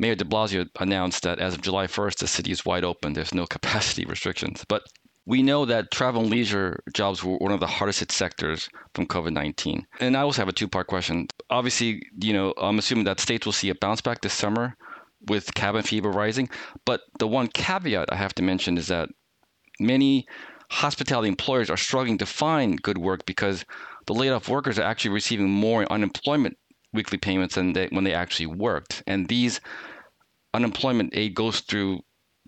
Mayor 0.00 0.14
de 0.14 0.24
Blasio 0.24 0.68
announced 0.80 1.22
that 1.22 1.38
as 1.38 1.54
of 1.54 1.62
July 1.62 1.86
1st, 1.86 2.18
the 2.18 2.26
city 2.26 2.50
is 2.50 2.64
wide 2.64 2.84
open. 2.84 3.12
There's 3.12 3.34
no 3.34 3.46
capacity 3.46 4.04
restrictions. 4.04 4.64
But 4.68 4.82
we 5.28 5.42
know 5.42 5.66
that 5.66 5.90
travel 5.90 6.22
and 6.22 6.30
leisure 6.30 6.82
jobs 6.94 7.22
were 7.22 7.36
one 7.36 7.52
of 7.52 7.60
the 7.60 7.66
hardest 7.66 8.00
hit 8.00 8.10
sectors 8.10 8.70
from 8.94 9.06
COVID 9.06 9.34
19. 9.34 9.86
And 10.00 10.16
I 10.16 10.22
also 10.22 10.40
have 10.40 10.48
a 10.48 10.54
two 10.54 10.66
part 10.66 10.86
question. 10.86 11.26
Obviously, 11.50 12.02
you 12.22 12.32
know, 12.32 12.54
I'm 12.56 12.78
assuming 12.78 13.04
that 13.04 13.20
states 13.20 13.44
will 13.44 13.52
see 13.52 13.68
a 13.68 13.74
bounce 13.74 14.00
back 14.00 14.22
this 14.22 14.32
summer 14.32 14.74
with 15.28 15.52
cabin 15.52 15.82
fever 15.82 16.10
rising. 16.10 16.48
But 16.86 17.02
the 17.18 17.28
one 17.28 17.48
caveat 17.48 18.10
I 18.10 18.16
have 18.16 18.34
to 18.36 18.42
mention 18.42 18.78
is 18.78 18.86
that 18.86 19.10
many 19.78 20.26
hospitality 20.70 21.28
employers 21.28 21.68
are 21.68 21.76
struggling 21.76 22.16
to 22.18 22.26
find 22.26 22.80
good 22.80 22.96
work 22.96 23.26
because 23.26 23.66
the 24.06 24.14
laid 24.14 24.30
off 24.30 24.48
workers 24.48 24.78
are 24.78 24.82
actually 24.90 25.10
receiving 25.10 25.50
more 25.50 25.84
unemployment 25.92 26.56
weekly 26.94 27.18
payments 27.18 27.54
than 27.54 27.74
they, 27.74 27.88
when 27.88 28.04
they 28.04 28.14
actually 28.14 28.46
worked. 28.46 29.02
And 29.06 29.28
these 29.28 29.60
unemployment 30.54 31.10
aid 31.14 31.34
goes 31.34 31.60
through 31.60 32.00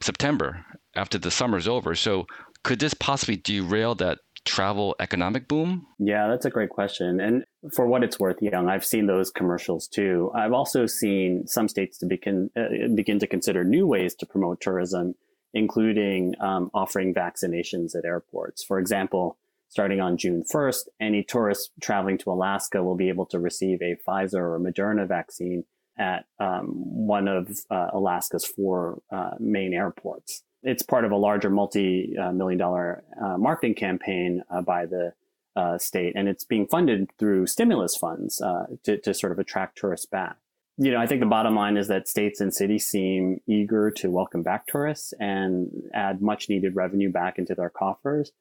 September 0.03 0.65
after 0.97 1.19
the 1.19 1.31
summer's 1.31 1.69
over. 1.69 1.95
So 1.95 2.27
could 2.63 2.79
this 2.79 2.95
possibly 2.95 3.37
derail 3.37 3.95
that 3.97 4.19
travel 4.45 4.97
economic 5.01 5.49
boom? 5.49 5.87
Yeah, 5.99 6.29
that's 6.29 6.45
a 6.45 6.51
great 6.51 6.71
question. 6.71 7.21
And 7.21 7.45
for 7.75 7.87
what 7.87 8.03
it's 8.03 8.19
worth, 8.19 8.41
Young, 8.41 8.69
I've 8.69 8.85
seen 8.85 9.07
those 9.07 9.31
commercials 9.31 9.87
too. 9.87 10.31
I've 10.35 10.53
also 10.53 10.87
seen 10.87 11.47
some 11.47 11.69
states 11.69 11.99
to 11.99 12.07
begin 12.07 12.51
uh, 12.57 12.89
begin 12.95 13.19
to 13.21 13.27
consider 13.27 13.65
new 13.65 13.87
ways 13.87 14.15
to 14.17 14.27
promote 14.27 14.61
tourism, 14.61 15.15
including 15.55 16.35
um, 16.41 16.71
offering 16.75 17.15
vaccinations 17.15 17.95
at 17.97 18.05
airports. 18.05 18.65
For 18.65 18.79
example, 18.79 19.39
starting 19.69 20.01
on 20.01 20.17
June 20.17 20.43
1st, 20.53 20.89
any 21.01 21.23
tourist 21.23 21.71
traveling 21.81 22.19
to 22.19 22.31
Alaska 22.31 22.83
will 22.83 22.97
be 22.97 23.09
able 23.09 23.27
to 23.27 23.39
receive 23.39 23.81
a 23.83 23.97
Pfizer 24.07 24.35
or 24.35 24.59
Moderna 24.59 25.07
vaccine 25.07 25.65
at 25.99 26.25
um, 26.39 26.67
one 26.73 27.29
of 27.29 27.49
uh, 27.71 27.89
Alaska's 27.93 28.45
four 28.45 29.03
uh, 29.13 29.33
main 29.39 29.75
airports 29.75 30.43
it's 30.63 30.83
part 30.83 31.05
of 31.05 31.13
a 31.13 31.17
larger 31.17 31.51
multi-million 31.51 32.59
dollar 32.59 33.03
uh, 33.21 33.37
marketing 33.39 33.75
campaign 33.75 34.43
uh, 34.51 34.61
by 34.61 34.87
the 34.87 35.13
uh, 35.57 35.79
state, 35.79 36.15
and 36.17 36.29
it's 36.29 36.45
being 36.45 36.67
funded 36.67 37.09
through 37.19 37.47
stimulus 37.47 37.97
funds 37.97 38.41
uh, 38.41 38.67
to, 38.85 38.99
to 38.99 39.13
sort 39.13 39.33
of 39.33 39.39
attract 39.39 39.79
tourists 39.79 40.07
back. 40.07 40.37
You 40.77 40.93
know, 40.93 40.99
I 40.99 41.07
think 41.07 41.21
the 41.21 41.27
bottom 41.27 41.55
line 41.55 41.77
is 41.77 41.89
that 41.89 42.09
states 42.09 42.41
and 42.41 42.55
cities 42.55 42.87
seem 42.87 43.41
eager 43.47 43.91
to 43.93 44.11
welcome 44.11 44.43
back 44.43 44.67
tourists 44.67 45.13
and 45.21 45.71
add 45.93 46.23
much 46.23 46.49
needed 46.49 46.75
revenue 46.75 47.11
back 47.11 47.39
into 47.39 47.55
their 47.55 47.69
coffers. 47.69 48.33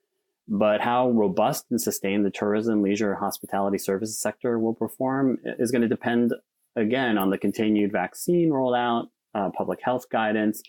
But 0.48 0.82
how 0.82 1.10
robust 1.10 1.66
and 1.70 1.82
sustained 1.82 2.26
the 2.26 2.32
tourism, 2.32 2.82
leisure, 2.82 3.16
hospitality 3.16 3.78
services 3.78 4.20
sector 4.20 4.58
will 4.58 4.74
perform 4.74 5.40
is 5.44 5.72
going 5.72 5.82
to 5.82 5.88
depend 5.88 6.34
again 6.76 7.18
on 7.18 7.30
the 7.30 7.38
continued 7.38 7.92
vaccine 7.92 8.50
rollout, 8.50 9.10
uh, 9.36 9.50
public 9.50 9.80
health 9.84 10.10
guidance, 10.10 10.64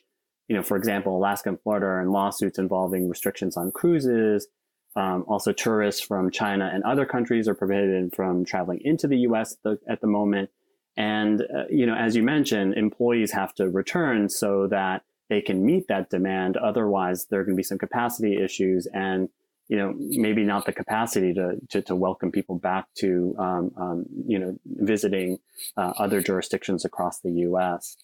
you 0.50 0.57
know, 0.57 0.64
for 0.64 0.76
example, 0.76 1.16
Alaska 1.16 1.50
and 1.50 1.61
Florida 1.61 1.87
are 1.87 2.02
in 2.02 2.11
lawsuits 2.11 2.59
involving 2.59 3.09
restrictions 3.09 3.57
on 3.57 3.71
cruises. 3.71 4.49
Um, 4.97 5.25
also, 5.28 5.52
tourists 5.52 6.00
from 6.00 6.33
China 6.33 6.69
and 6.75 6.83
other 6.83 7.07
countries 7.07 7.47
are 7.47 7.54
prohibited 7.54 8.12
from 8.16 8.45
traveling 8.45 8.80
into 8.83 9.07
the 9.07 9.19
U.S. 9.19 9.52
at 9.52 9.59
the, 9.62 9.78
at 9.88 10.00
the 10.00 10.09
moment. 10.09 10.50
And, 10.97 11.42
uh, 11.42 11.66
you 11.71 11.87
know, 11.87 11.95
as 11.95 12.16
you 12.16 12.25
mentioned, 12.25 12.75
employees 12.75 13.30
have 13.30 13.54
to 13.54 13.71
return 13.71 14.28
so 14.28 14.66
that 14.66 15.04
they 15.28 15.40
can 15.40 15.64
meet 15.64 15.87
that 15.87 16.11
demand. 16.11 16.57
Otherwise, 16.57 17.26
there 17.26 17.38
are 17.38 17.45
going 17.45 17.54
to 17.54 17.57
be 17.57 17.62
some 17.62 17.78
capacity 17.78 18.42
issues 18.42 18.88
and, 18.92 19.28
you 19.69 19.76
know, 19.76 19.95
maybe 19.97 20.42
not 20.42 20.66
the 20.66 20.73
capacity 20.73 21.33
to, 21.33 21.61
to, 21.69 21.80
to 21.83 21.95
welcome 21.95 22.33
people 22.33 22.59
back 22.59 22.87
to, 22.97 23.37
um, 23.38 23.71
um, 23.76 24.07
you 24.26 24.40
know, 24.40 24.59
visiting 24.66 25.38
uh, 25.76 25.92
other 25.97 26.21
jurisdictions 26.21 26.85
across 26.85 27.21
the 27.21 27.30
U.S 27.30 27.97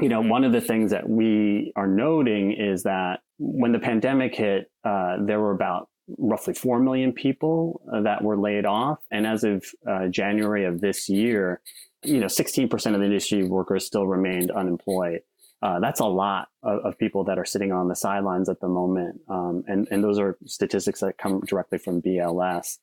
you 0.00 0.08
know, 0.08 0.20
one 0.20 0.44
of 0.44 0.52
the 0.52 0.60
things 0.60 0.90
that 0.90 1.08
we 1.08 1.72
are 1.76 1.86
noting 1.86 2.52
is 2.52 2.82
that 2.82 3.20
when 3.38 3.72
the 3.72 3.78
pandemic 3.78 4.34
hit, 4.34 4.70
uh, 4.84 5.16
there 5.24 5.40
were 5.40 5.52
about 5.52 5.88
roughly 6.18 6.54
4 6.54 6.80
million 6.80 7.12
people 7.12 7.80
uh, 7.92 8.02
that 8.02 8.22
were 8.22 8.38
laid 8.38 8.66
off. 8.66 8.98
And 9.10 9.26
as 9.26 9.44
of 9.44 9.64
uh, 9.88 10.08
January 10.08 10.64
of 10.64 10.80
this 10.80 11.08
year, 11.08 11.60
you 12.02 12.20
know, 12.20 12.26
16% 12.26 12.72
of 12.72 13.00
the 13.00 13.06
industry 13.06 13.44
workers 13.44 13.86
still 13.86 14.06
remained 14.06 14.50
unemployed. 14.50 15.20
Uh, 15.62 15.80
that's 15.80 16.00
a 16.00 16.04
lot 16.04 16.48
of, 16.62 16.80
of, 16.84 16.98
people 16.98 17.24
that 17.24 17.38
are 17.38 17.44
sitting 17.46 17.72
on 17.72 17.88
the 17.88 17.96
sidelines 17.96 18.50
at 18.50 18.60
the 18.60 18.68
moment. 18.68 19.18
Um, 19.30 19.64
and, 19.66 19.88
and 19.90 20.04
those 20.04 20.18
are 20.18 20.36
statistics 20.44 21.00
that 21.00 21.16
come 21.16 21.40
directly 21.40 21.78
from 21.78 22.02
BLS. 22.02 22.76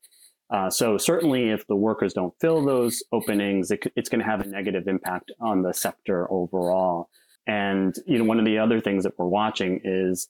Uh, 0.51 0.69
so 0.69 0.97
certainly, 0.97 1.49
if 1.49 1.65
the 1.67 1.75
workers 1.75 2.13
don't 2.13 2.33
fill 2.39 2.63
those 2.63 3.01
openings, 3.11 3.71
it, 3.71 3.91
it's 3.95 4.09
going 4.09 4.19
to 4.19 4.25
have 4.25 4.41
a 4.41 4.47
negative 4.47 4.87
impact 4.87 5.31
on 5.39 5.61
the 5.61 5.73
sector 5.73 6.31
overall. 6.31 7.09
And 7.47 7.95
you 8.05 8.17
know, 8.17 8.25
one 8.25 8.37
of 8.39 8.45
the 8.45 8.59
other 8.59 8.81
things 8.81 9.03
that 9.03 9.17
we're 9.17 9.27
watching 9.27 9.79
is 9.83 10.27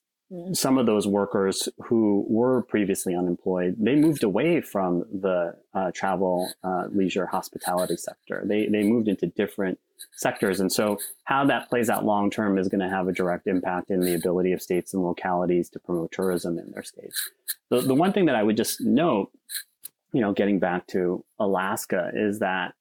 some 0.53 0.77
of 0.77 0.85
those 0.85 1.07
workers 1.07 1.67
who 1.87 2.25
were 2.29 2.61
previously 2.63 3.13
unemployed, 3.13 3.75
they 3.77 3.95
moved 3.95 4.23
away 4.23 4.61
from 4.61 5.03
the 5.11 5.55
uh, 5.73 5.91
travel, 5.91 6.49
uh, 6.63 6.85
leisure, 6.91 7.25
hospitality 7.25 7.97
sector. 7.97 8.43
They 8.45 8.67
they 8.67 8.83
moved 8.83 9.07
into 9.09 9.27
different 9.27 9.77
sectors, 10.13 10.59
and 10.61 10.71
so 10.71 10.99
how 11.25 11.45
that 11.45 11.69
plays 11.69 11.89
out 11.89 12.05
long 12.05 12.29
term 12.29 12.57
is 12.57 12.69
going 12.69 12.79
to 12.79 12.89
have 12.89 13.07
a 13.07 13.11
direct 13.11 13.45
impact 13.47 13.89
in 13.89 14.01
the 14.01 14.13
ability 14.13 14.53
of 14.53 14.61
states 14.61 14.93
and 14.93 15.03
localities 15.03 15.69
to 15.71 15.79
promote 15.79 16.11
tourism 16.11 16.57
in 16.57 16.71
their 16.71 16.83
states. 16.83 17.29
The 17.69 17.81
the 17.81 17.95
one 17.95 18.13
thing 18.13 18.25
that 18.27 18.35
I 18.35 18.43
would 18.43 18.57
just 18.57 18.79
note 18.79 19.31
you 20.13 20.21
know, 20.21 20.33
getting 20.33 20.59
back 20.59 20.87
to 20.87 21.23
Alaska 21.39 22.11
is 22.13 22.39
that, 22.39 22.73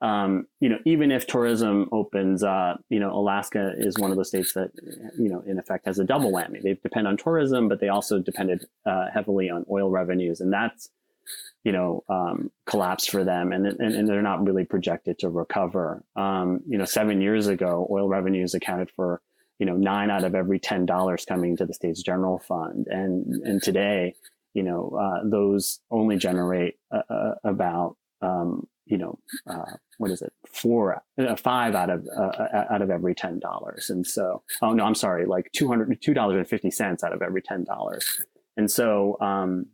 um, 0.00 0.46
you 0.60 0.68
know, 0.68 0.78
even 0.84 1.10
if 1.10 1.26
tourism 1.26 1.88
opens 1.92 2.42
up, 2.42 2.82
you 2.88 3.00
know, 3.00 3.12
Alaska 3.12 3.74
is 3.76 3.98
one 3.98 4.10
of 4.10 4.16
the 4.16 4.24
states 4.24 4.52
that, 4.54 4.70
you 5.18 5.28
know, 5.28 5.40
in 5.46 5.58
effect 5.58 5.86
has 5.86 5.98
a 5.98 6.04
double 6.04 6.32
whammy. 6.32 6.62
They 6.62 6.74
depend 6.74 7.08
on 7.08 7.16
tourism, 7.16 7.68
but 7.68 7.80
they 7.80 7.88
also 7.88 8.20
depended 8.20 8.66
uh, 8.86 9.06
heavily 9.12 9.50
on 9.50 9.66
oil 9.70 9.90
revenues. 9.90 10.40
And 10.40 10.52
that's, 10.52 10.88
you 11.64 11.72
know, 11.72 12.04
um, 12.08 12.50
collapsed 12.64 13.10
for 13.10 13.24
them 13.24 13.52
and, 13.52 13.66
and, 13.66 13.94
and, 13.94 14.08
they're 14.08 14.22
not 14.22 14.46
really 14.46 14.64
projected 14.64 15.18
to 15.18 15.28
recover. 15.28 16.02
Um, 16.16 16.60
you 16.66 16.78
know, 16.78 16.84
seven 16.84 17.20
years 17.20 17.48
ago, 17.48 17.86
oil 17.90 18.08
revenues 18.08 18.54
accounted 18.54 18.90
for, 18.92 19.20
you 19.58 19.66
know, 19.66 19.76
nine 19.76 20.10
out 20.10 20.24
of 20.24 20.34
every 20.34 20.60
$10 20.60 21.26
coming 21.26 21.56
to 21.56 21.66
the 21.66 21.74
state's 21.74 22.02
general 22.02 22.38
fund. 22.38 22.86
And, 22.86 23.26
and 23.44 23.62
today, 23.62 24.14
you 24.54 24.62
know, 24.62 24.96
uh, 25.00 25.28
those 25.28 25.80
only 25.90 26.16
generate 26.16 26.74
uh, 26.92 27.02
uh 27.10 27.34
about, 27.44 27.96
um, 28.22 28.66
you 28.86 28.98
know, 28.98 29.18
uh, 29.48 29.64
what 29.98 30.10
is 30.10 30.22
it, 30.22 30.32
four, 30.46 31.02
uh, 31.18 31.36
five 31.36 31.74
out 31.74 31.90
of 31.90 32.06
out 32.70 32.82
of 32.82 32.90
every 32.90 33.14
ten 33.14 33.38
dollars, 33.38 33.90
and 33.90 34.06
so, 34.06 34.42
oh 34.62 34.72
no, 34.72 34.84
I'm 34.84 34.94
sorry, 34.94 35.26
like 35.26 35.50
two 35.54 35.68
hundred, 35.68 35.96
two 36.02 36.14
dollars 36.14 36.36
and 36.36 36.48
fifty 36.48 36.70
cents 36.70 37.04
out 37.04 37.12
of 37.12 37.22
every 37.22 37.42
ten 37.42 37.64
dollars, 37.64 38.06
and 38.56 38.70
so, 38.70 39.18
um, 39.20 39.66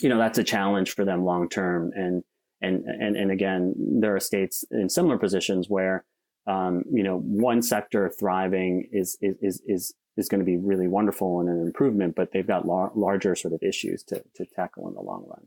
you 0.00 0.08
know, 0.08 0.18
that's 0.18 0.38
a 0.38 0.44
challenge 0.44 0.94
for 0.94 1.04
them 1.04 1.24
long 1.24 1.48
term, 1.48 1.90
and 1.94 2.22
and 2.60 2.84
and 2.84 3.16
and 3.16 3.30
again, 3.30 3.74
there 4.00 4.14
are 4.14 4.20
states 4.20 4.64
in 4.70 4.88
similar 4.88 5.18
positions 5.18 5.68
where 5.68 6.04
um, 6.46 6.84
you 6.90 7.02
know, 7.02 7.18
one 7.18 7.62
sector 7.62 8.10
thriving 8.18 8.88
is 8.92 9.16
is 9.20 9.36
is 9.40 9.62
is 9.66 9.94
is 10.20 10.28
going 10.28 10.40
to 10.40 10.44
be 10.44 10.56
really 10.56 10.86
wonderful 10.86 11.40
and 11.40 11.48
an 11.48 11.66
improvement, 11.66 12.14
but 12.14 12.32
they've 12.32 12.46
got 12.46 12.66
lar- 12.66 12.92
larger 12.94 13.34
sort 13.34 13.54
of 13.54 13.62
issues 13.62 14.02
to, 14.04 14.22
to 14.36 14.44
tackle 14.44 14.86
in 14.88 14.94
the 14.94 15.00
long 15.00 15.26
run. 15.28 15.46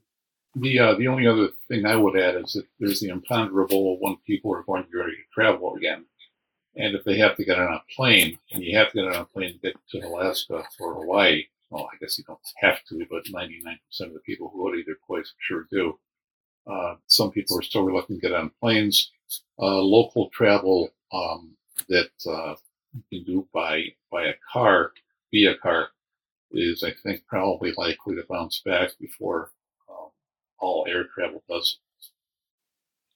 The 0.55 0.79
uh, 0.79 0.95
the 0.95 1.07
only 1.07 1.25
other 1.25 1.49
thing 1.67 1.85
I 1.85 1.95
would 1.95 2.19
add 2.19 2.35
is 2.35 2.53
that 2.53 2.65
there's 2.79 2.99
the 2.99 3.09
imponderable 3.09 3.97
when 3.99 4.17
people 4.27 4.53
are 4.53 4.63
going 4.63 4.83
to 4.83 4.89
be 4.89 4.97
ready 4.97 5.13
to 5.13 5.33
travel 5.33 5.73
again, 5.75 6.05
and 6.75 6.95
if 6.95 7.03
they 7.05 7.17
have 7.17 7.35
to 7.37 7.45
get 7.45 7.57
on 7.57 7.73
a 7.73 7.81
plane, 7.95 8.37
and 8.51 8.63
you 8.63 8.77
have 8.77 8.91
to 8.91 8.97
get 8.97 9.07
on 9.07 9.21
a 9.21 9.25
plane 9.25 9.53
to 9.53 9.59
get 9.59 9.75
to 9.89 10.07
Alaska 10.07 10.63
or 10.79 10.93
Hawaii, 10.93 11.45
well, 11.71 11.89
I 11.91 11.97
guess 11.99 12.19
you 12.19 12.23
don't 12.25 12.39
have 12.57 12.83
to, 12.89 13.05
but 13.09 13.25
99% 13.25 13.77
of 14.01 14.13
the 14.13 14.19
people 14.19 14.49
who 14.49 14.63
go 14.63 14.71
to 14.71 14.77
either 14.77 14.97
place 15.07 15.33
sure 15.39 15.65
do. 15.71 15.97
Uh, 16.71 16.95
some 17.07 17.31
people 17.31 17.57
are 17.57 17.63
still 17.63 17.83
reluctant 17.83 18.21
to 18.21 18.27
get 18.27 18.37
on 18.37 18.51
planes. 18.61 19.11
Uh, 19.59 19.81
local 19.81 20.29
travel 20.29 20.89
um, 21.11 21.55
that 21.89 22.11
uh, 22.29 22.53
you 23.09 23.23
do 23.25 23.47
by 23.53 23.83
by 24.11 24.23
a 24.25 24.33
car 24.51 24.91
via 25.31 25.55
car 25.57 25.89
is, 26.51 26.83
I 26.83 26.91
think, 27.03 27.25
probably 27.27 27.73
likely 27.77 28.15
to 28.15 28.23
bounce 28.29 28.61
back 28.63 28.91
before 28.99 29.51
um, 29.89 30.09
all 30.59 30.85
air 30.87 31.05
travel 31.13 31.43
does. 31.49 31.79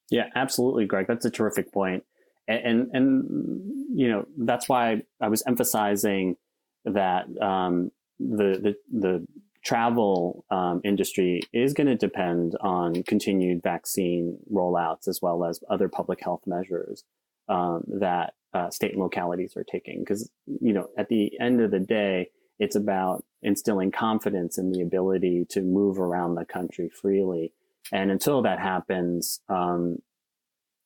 Yeah, 0.10 0.28
absolutely, 0.36 0.86
Greg. 0.86 1.06
That's 1.08 1.26
a 1.26 1.30
terrific. 1.30 1.68
And, 1.76 2.02
and, 2.48 2.90
and 2.94 3.90
you 3.94 4.10
know 4.10 4.26
that's 4.38 4.70
why 4.70 5.02
I 5.22 5.28
was 5.28 5.44
emphasizing 5.46 6.38
that 6.86 7.26
um, 7.42 7.92
the 8.20 8.60
the 8.62 8.76
the 8.92 9.28
travel 9.64 10.46
um, 10.50 10.80
industry 10.86 11.42
is 11.52 11.74
going 11.74 11.88
to 11.88 11.96
depend 11.96 12.56
on 12.62 13.04
continued 13.04 13.62
vaccine 13.62 14.38
rollouts 14.52 15.10
as 15.10 15.20
well 15.22 15.44
as 15.44 15.60
other 15.70 15.90
public 15.90 16.22
health 16.24 16.42
measures 16.46 17.04
um, 17.50 17.84
that 17.88 18.34
uh, 18.54 18.70
state 18.70 18.92
and 18.92 19.02
localities 19.02 19.56
are 19.56 19.64
taking. 19.64 20.00
Because, 20.00 20.30
you 20.46 20.74
know, 20.74 20.88
at 20.98 21.10
the 21.10 21.32
end 21.40 21.62
of 21.62 21.72
the 21.72 21.80
day, 21.80 22.30
it's 22.60 22.76
about 22.76 23.24
instilling 23.42 23.92
confidence 23.92 24.58
in 24.58 24.72
the 24.72 24.82
ability 24.82 25.46
to 25.50 25.62
move 25.62 26.00
around 26.00 26.36
the 26.36 26.46
country 26.46 26.90
freely. 26.90 27.54
And 27.92 28.12
until 28.12 28.42
that 28.42 28.60
happens, 28.60 29.42
um, 29.48 29.98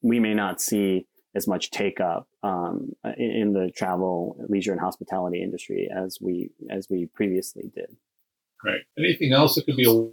we 0.02 0.20
may 0.20 0.34
not 0.34 0.62
see 0.62 1.08
as 1.34 1.48
much 1.48 1.72
take 1.72 2.00
up 2.02 2.28
um, 2.44 2.92
in 3.18 3.54
the 3.54 3.72
travel, 3.76 4.36
leisure, 4.50 4.74
and 4.74 4.82
hospitality 4.82 5.42
industry 5.42 5.90
as 5.96 6.18
we 6.20 6.50
as 6.70 6.88
we 6.90 7.06
previously 7.06 7.72
did. 7.74 7.96
Right. 8.64 8.82
Anything 8.98 9.32
else 9.32 9.56
that 9.56 9.66
could 9.66 9.78
be 9.78 9.90
a 9.90 10.10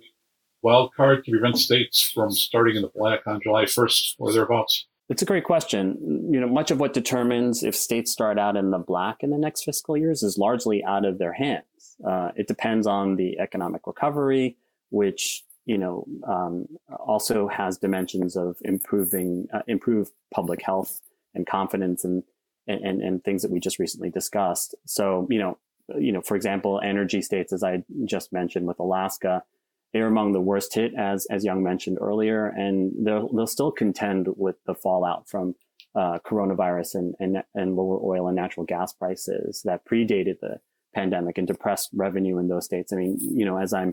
wild 0.63 0.95
card 0.95 1.25
to 1.25 1.31
prevent 1.31 1.59
states 1.59 2.11
from 2.15 2.31
starting 2.31 2.77
in 2.77 2.83
the 2.83 2.91
black 2.95 3.27
on 3.27 3.41
July 3.43 3.65
1st 3.65 4.15
or 4.19 4.33
thereabouts? 4.33 4.87
It's 5.09 5.23
a 5.23 5.27
great 5.27 5.45
question. 5.45 6.29
You 6.31 6.41
know, 6.41 6.47
much 6.47 6.71
of 6.71 6.81
what 6.81 6.93
determines 6.93 7.63
if 7.63 7.75
states 7.75 8.13
start 8.13 8.39
out 8.39 8.57
in 8.57 8.71
the 8.71 8.79
black 8.79 9.23
in 9.23 9.31
the 9.31 9.39
next 9.39 9.65
fiscal 9.65 9.97
years 9.97 10.23
is 10.23 10.37
largely 10.37 10.85
out 10.85 11.07
of 11.07 11.19
their 11.19 11.33
hands. 11.33 11.97
Uh, 12.07 12.31
it 12.37 12.47
depends 12.47 12.87
on 12.87 13.17
the 13.17 13.39
economic 13.39 13.87
recovery, 13.87 14.57
which 14.91 15.45
you 15.65 15.79
know 15.79 16.07
um, 16.27 16.67
also 16.99 17.49
has 17.49 17.79
dimensions 17.79 18.37
of 18.37 18.57
improving 18.65 19.49
uh, 19.53 19.63
improve 19.67 20.11
public 20.33 20.63
health 20.63 21.01
and 21.35 21.47
confidence 21.47 22.05
and, 22.05 22.23
and 22.67 23.01
and 23.01 23.25
things 23.25 23.41
that 23.43 23.51
we 23.51 23.61
just 23.61 23.79
recently 23.79 24.11
discussed. 24.11 24.75
So 24.85 25.27
you 25.31 25.39
know, 25.39 25.59
you 25.99 26.13
know, 26.13 26.21
for 26.21 26.37
example, 26.37 26.81
energy 26.85 27.23
states, 27.23 27.55
as 27.55 27.65
I 27.65 27.83
just 28.05 28.31
mentioned 28.31 28.67
with 28.67 28.79
Alaska, 28.79 29.43
they're 29.93 30.07
among 30.07 30.33
the 30.33 30.41
worst 30.41 30.75
hit, 30.75 30.93
as 30.97 31.27
as 31.31 31.45
Young 31.45 31.63
mentioned 31.63 31.99
earlier, 32.01 32.47
and 32.47 32.93
they'll 32.99 33.33
they'll 33.33 33.47
still 33.47 33.73
contend 33.73 34.29
with 34.37 34.57
the 34.67 34.75
fallout 34.75 35.29
from 35.29 35.55
uh, 35.95 36.19
coronavirus 36.25 36.95
and, 36.95 37.15
and 37.19 37.43
and 37.55 37.77
lower 37.77 37.99
oil 38.03 38.29
and 38.29 38.37
natural 38.37 38.67
gas 38.67 38.93
prices 38.93 39.63
that 39.65 39.87
predated 39.87 40.41
the 40.41 40.61
pandemic 40.95 41.39
and 41.39 41.47
depressed 41.47 41.91
revenue 41.95 42.39
in 42.39 42.49
those 42.49 42.65
states. 42.65 42.93
I 42.93 42.97
mean, 42.97 43.19
you 43.21 43.45
know, 43.45 43.59
as 43.59 43.73
I 43.73 43.93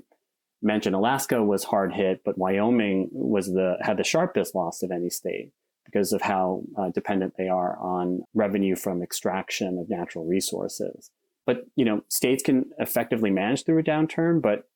mentioned, 0.61 0.95
Alaska 0.95 1.43
was 1.43 1.63
hard 1.63 1.93
hit, 1.93 2.21
but 2.25 2.37
Wyoming 2.37 3.09
was 3.11 3.47
the 3.47 3.77
had 3.81 3.97
the 3.97 4.03
sharpest 4.03 4.55
loss 4.55 4.83
of 4.83 4.91
any 4.91 5.09
state 5.09 5.51
because 5.85 6.11
of 6.11 6.21
how 6.21 6.63
uh, 6.77 6.89
dependent 6.89 7.35
they 7.37 7.47
are 7.47 7.77
on 7.77 8.23
revenue 8.33 8.75
from 8.75 9.01
extraction 9.01 9.77
of 9.77 9.89
natural 9.89 10.25
resources. 10.25 11.11
But 11.45 11.65
you 11.75 11.85
know, 11.85 12.01
states 12.09 12.43
can 12.43 12.65
effectively 12.79 13.31
manage 13.31 13.63
through 13.63 13.79
a 13.79 13.83
downturn, 13.83 14.41
but 14.41 14.67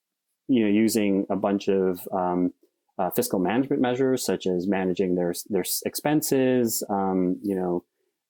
you 0.50 0.64
know, 0.64 0.70
using 0.70 1.26
a 1.30 1.36
bunch 1.36 1.70
of 1.70 2.06
um, 2.12 2.52
uh, 2.98 3.10
fiscal 3.12 3.40
management 3.40 3.82
measures 3.82 4.26
such 4.26 4.46
as 4.46 4.68
managing 4.68 5.16
their 5.16 5.34
their 5.50 5.64
expenses, 5.86 6.84
um, 6.90 7.38
you 7.42 7.56
know, 7.56 7.86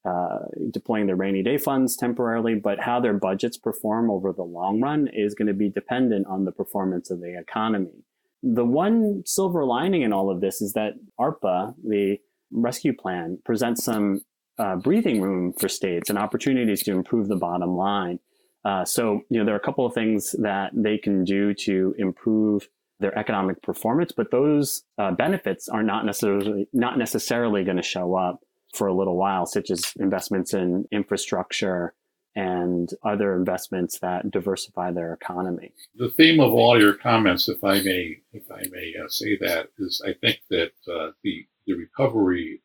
uh, 0.05 0.45
deploying 0.71 1.07
their 1.07 1.15
rainy 1.15 1.41
day 1.41 1.57
funds 1.57 1.97
temporarily, 1.97 2.55
but 2.55 2.79
how 2.79 2.99
their 2.99 3.13
budgets 3.13 3.57
perform 3.57 4.11
over 4.11 4.31
the 4.31 4.43
long 4.43 4.79
run 4.79 5.09
is 5.11 5.33
going 5.33 5.47
to 5.47 5.53
be 5.53 5.69
dependent 5.69 6.27
on 6.27 6.45
the 6.45 6.51
performance 6.51 7.09
of 7.09 7.19
the 7.19 7.37
economy. 7.37 8.03
The 8.43 8.65
one 8.65 9.23
silver 9.25 9.65
lining 9.65 10.03
in 10.03 10.13
all 10.13 10.29
of 10.29 10.39
this 10.39 10.61
is 10.61 10.73
that 10.73 10.93
ARPA, 11.19 11.73
the 11.83 12.17
rescue 12.51 12.93
plan, 12.93 13.39
presents 13.43 13.83
some 13.83 14.21
uh, 14.57 14.75
breathing 14.75 15.21
room 15.21 15.53
for 15.53 15.67
states 15.67 16.09
and 16.09 16.19
opportunities 16.19 16.83
to 16.83 16.91
improve 16.91 17.27
the 17.27 17.35
bottom 17.35 17.75
line. 17.75 18.19
Uh, 18.65 18.83
so, 18.85 19.21
you 19.29 19.39
know, 19.39 19.45
there 19.45 19.55
are 19.55 19.59
a 19.59 19.61
couple 19.61 19.85
of 19.85 19.93
things 19.93 20.35
that 20.39 20.71
they 20.73 20.97
can 20.97 21.23
do 21.23 21.53
to 21.53 21.95
improve 21.97 22.67
their 22.99 23.17
economic 23.17 23.61
performance, 23.61 24.11
but 24.11 24.31
those 24.31 24.83
uh, 24.97 25.11
benefits 25.11 25.69
are 25.69 25.83
not 25.83 26.05
necessarily 26.05 26.67
not 26.73 26.97
necessarily 26.97 27.63
going 27.63 27.77
to 27.77 27.83
show 27.83 28.15
up 28.15 28.41
for 28.73 28.87
a 28.87 28.93
little 28.93 29.15
while, 29.15 29.45
such 29.45 29.71
as 29.71 29.93
investments 29.99 30.53
in 30.53 30.85
infrastructure 30.91 31.93
and 32.35 32.89
other 33.03 33.35
investments 33.35 33.99
that 33.99 34.29
diversify 34.29 34.91
their 34.91 35.13
economy. 35.13 35.73
The 35.95 36.09
theme 36.09 36.39
of 36.39 36.51
all 36.53 36.79
your 36.79 36.93
comments, 36.93 37.49
if 37.49 37.63
I 37.63 37.81
may, 37.81 38.17
if 38.33 38.51
I 38.51 38.63
may 38.69 38.93
uh, 39.03 39.07
say 39.07 39.37
that, 39.37 39.69
is 39.77 40.01
I 40.05 40.13
think 40.13 40.39
that 40.49 40.71
uh, 40.87 41.11
the 41.23 41.47
the 41.65 41.73
recovery 41.73 42.61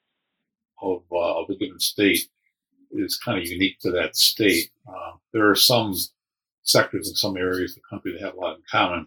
of 0.82 1.02
uh, 1.12 1.40
of 1.40 1.48
a 1.50 1.56
given 1.56 1.80
state 1.80 2.28
is 2.94 3.16
kind 3.16 3.38
of 3.38 3.46
unique 3.46 3.78
to 3.80 3.90
that 3.90 4.16
state. 4.16 4.70
Uh, 4.88 5.12
there 5.32 5.48
are 5.50 5.54
some 5.56 5.94
sectors 6.62 7.08
in 7.08 7.14
some 7.14 7.36
areas 7.36 7.72
of 7.72 7.76
the 7.76 7.88
country 7.90 8.12
that 8.12 8.22
have 8.22 8.34
a 8.34 8.40
lot 8.40 8.56
in 8.56 8.62
common, 8.70 9.06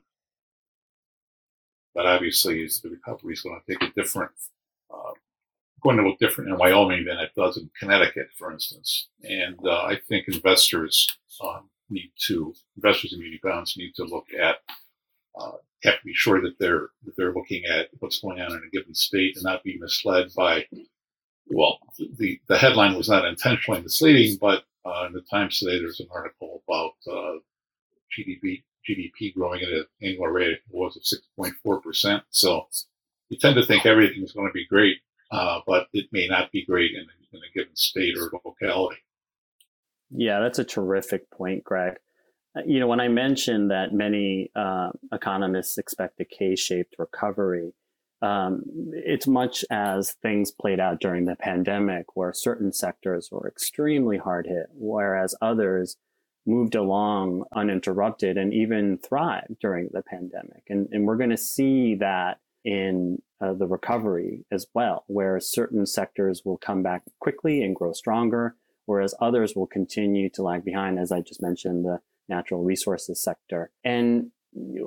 but 1.96 2.06
obviously 2.06 2.68
the 2.84 2.90
recovery 2.90 3.34
is 3.34 3.42
going 3.42 3.60
to 3.60 3.74
take 3.74 3.90
a 3.90 3.94
different, 3.94 4.32
uh, 4.94 5.14
going 5.82 5.98
to 5.98 6.04
look 6.04 6.20
different 6.20 6.50
in 6.50 6.58
Wyoming 6.58 7.06
than 7.06 7.18
it 7.18 7.32
does 7.36 7.58
in 7.58 7.70
Connecticut, 7.80 8.28
for 8.38 8.52
instance. 8.52 9.08
And 9.24 9.58
uh, 9.66 9.84
I 9.84 10.00
think 10.08 10.28
investors 10.28 11.08
um, 11.44 11.70
need 11.90 12.12
to, 12.28 12.54
investors 12.76 13.14
in 13.14 13.20
muni 13.20 13.40
bonds 13.42 13.76
need 13.78 13.96
to 13.96 14.04
look 14.04 14.26
at, 14.40 14.58
uh, 15.40 15.54
have 15.84 16.00
to 16.00 16.06
be 16.06 16.14
sure 16.14 16.42
that 16.42 16.58
they're 16.60 16.90
that 17.06 17.16
they're 17.16 17.34
looking 17.34 17.64
at 17.66 17.88
what's 18.00 18.20
going 18.20 18.42
on 18.42 18.52
in 18.52 18.62
a 18.68 18.70
given 18.72 18.96
state 18.96 19.36
and 19.36 19.44
not 19.44 19.64
be 19.64 19.78
misled 19.78 20.34
by 20.36 20.66
well, 21.50 21.80
the, 21.98 22.40
the 22.48 22.58
headline 22.58 22.96
was 22.96 23.10
not 23.10 23.26
intentionally 23.26 23.82
misleading, 23.82 24.38
but 24.40 24.64
uh, 24.86 25.06
in 25.08 25.14
the 25.14 25.22
Times 25.30 25.60
today, 25.60 25.80
there's 25.80 26.00
an 26.00 26.08
article 26.12 26.64
about 26.68 26.94
uh, 27.12 27.40
GDP 28.18 28.64
GDP 28.88 29.34
growing 29.34 29.62
at 29.62 29.70
an 29.70 29.86
annual 30.02 30.28
rate 30.28 30.60
was 30.70 30.96
of 30.96 31.04
6.4 31.38 31.84
percent. 31.84 32.24
So 32.30 32.68
you 33.30 33.38
tend 33.38 33.56
to 33.56 33.66
think 33.66 33.86
everything 33.86 34.24
is 34.24 34.32
going 34.32 34.48
to 34.48 34.54
be 34.54 34.66
great, 34.68 34.98
uh, 35.32 35.60
but 35.68 35.88
it 35.94 36.06
may 36.12 36.28
not 36.28 36.52
be 36.52 36.66
great 36.66 36.92
in 36.92 37.02
a, 37.02 37.36
in 37.38 37.42
a 37.44 37.54
given 37.54 37.76
state 37.76 38.18
or 38.18 38.32
locality. 38.46 39.02
Yeah, 40.10 40.40
that's 40.40 40.60
a 40.60 40.64
terrific 40.64 41.30
point, 41.32 41.64
Greg. 41.64 41.96
Uh, 42.56 42.62
you 42.66 42.80
know, 42.80 42.88
when 42.88 43.02
I 43.02 43.10
mentioned 43.10 43.72
that 43.72 43.94
many 43.94 44.52
uh, 44.56 44.92
economists 45.12 45.78
expect 45.78 46.22
a 46.22 46.26
K-shaped 46.26 46.96
recovery, 46.98 47.74
um, 48.22 48.64
it's 48.94 49.28
much 49.28 49.64
as 49.70 50.14
things 50.22 50.52
played 50.52 50.80
out 50.80 51.00
during 51.00 51.26
the 51.26 51.36
pandemic, 51.36 52.16
where 52.16 52.34
certain 52.34 52.74
sectors 52.74 53.30
were 53.32 53.48
extremely 53.48 54.18
hard 54.18 54.48
hit, 54.48 54.68
whereas 54.74 55.36
others 55.42 55.98
moved 56.46 56.76
along 56.76 57.44
uninterrupted 57.54 58.38
and 58.38 58.54
even 58.54 58.98
thrived 58.98 59.60
during 59.60 59.90
the 59.92 60.02
pandemic. 60.02 60.64
And, 60.70 60.88
and 60.92 61.06
we're 61.06 61.18
going 61.18 61.30
to 61.30 61.38
see 61.38 61.96
that 61.96 62.40
in 62.64 63.22
uh, 63.40 63.54
the 63.54 63.68
recovery 63.68 64.46
as 64.52 64.66
well, 64.74 65.04
where 65.08 65.40
certain 65.40 65.86
sectors 65.86 66.42
will 66.44 66.58
come 66.58 66.82
back 66.82 67.04
quickly 67.20 67.62
and 67.62 67.76
grow 67.76 67.92
stronger, 67.94 68.56
whereas 68.86 69.14
others 69.22 69.56
will 69.56 69.68
continue 69.68 70.30
to 70.30 70.42
lag 70.42 70.64
behind, 70.66 70.98
as 70.98 71.12
I 71.12 71.22
just 71.22 71.42
mentioned, 71.42 71.86
the 71.86 72.00
natural 72.30 72.64
resources 72.64 73.22
sector. 73.22 73.72
And 73.84 74.32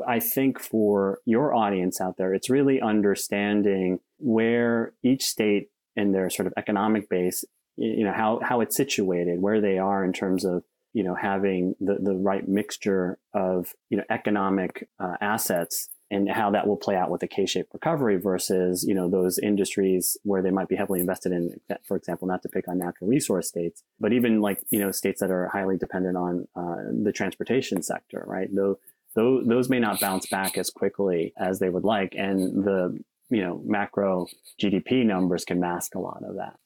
I 0.06 0.20
think 0.20 0.58
for 0.58 1.20
your 1.24 1.54
audience 1.54 2.00
out 2.00 2.16
there, 2.16 2.34
it's 2.34 2.50
really 2.50 2.80
understanding 2.80 4.00
where 4.18 4.92
each 5.02 5.24
state 5.24 5.70
and 5.96 6.14
their 6.14 6.30
sort 6.30 6.46
of 6.46 6.54
economic 6.56 7.08
base, 7.08 7.44
you 7.76 8.04
know, 8.04 8.12
how, 8.12 8.40
how 8.42 8.60
it's 8.60 8.76
situated, 8.76 9.40
where 9.40 9.60
they 9.60 9.78
are 9.78 10.04
in 10.04 10.12
terms 10.12 10.44
of, 10.44 10.64
you 10.92 11.02
know, 11.02 11.14
having 11.14 11.74
the, 11.80 11.98
the 12.00 12.14
right 12.14 12.48
mixture 12.48 13.18
of, 13.32 13.74
you 13.90 13.96
know, 13.96 14.04
economic 14.10 14.88
uh, 14.98 15.16
assets 15.20 15.88
and 16.10 16.28
how 16.28 16.50
that 16.50 16.66
will 16.66 16.76
play 16.76 16.96
out 16.96 17.10
with 17.10 17.22
a 17.22 17.28
K-shaped 17.28 17.72
recovery 17.72 18.16
versus, 18.16 18.84
you 18.84 18.94
know, 18.94 19.08
those 19.08 19.38
industries 19.38 20.16
where 20.24 20.42
they 20.42 20.50
might 20.50 20.68
be 20.68 20.74
heavily 20.74 20.98
invested 20.98 21.30
in, 21.30 21.60
for 21.84 21.96
example, 21.96 22.26
not 22.26 22.42
to 22.42 22.48
pick 22.48 22.66
on 22.66 22.78
natural 22.78 23.08
resource 23.08 23.46
states, 23.46 23.84
but 24.00 24.12
even 24.12 24.40
like, 24.40 24.64
you 24.70 24.80
know, 24.80 24.90
states 24.90 25.20
that 25.20 25.30
are 25.30 25.48
highly 25.48 25.76
dependent 25.76 26.16
on 26.16 26.48
uh, 26.56 26.82
the 27.04 27.12
transportation 27.12 27.80
sector, 27.82 28.24
right? 28.26 28.48
Though 28.52 28.80
those, 29.14 29.46
those 29.46 29.68
may 29.68 29.80
not 29.80 30.00
bounce 30.00 30.26
back 30.26 30.56
as 30.56 30.70
quickly 30.70 31.32
as 31.38 31.58
they 31.58 31.68
would 31.68 31.84
like. 31.84 32.14
And 32.16 32.64
the, 32.64 32.98
you 33.28 33.42
know, 33.42 33.60
macro 33.64 34.26
GDP 34.60 35.04
numbers 35.04 35.44
can 35.44 35.60
mask 35.60 35.94
a 35.94 36.00
lot 36.00 36.22
of 36.26 36.36
that. 36.36 36.56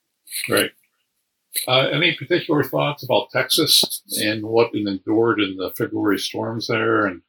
Right. 0.49 0.71
Uh, 1.67 1.87
any 1.93 2.15
particular 2.15 2.63
thoughts 2.63 3.03
about 3.03 3.29
Texas 3.31 4.01
and 4.21 4.45
what 4.45 4.75
endured 4.75 5.39
in 5.39 5.55
the 5.55 5.71
February 5.77 6.19
storms 6.19 6.67
there 6.67 7.05
and 7.05 7.21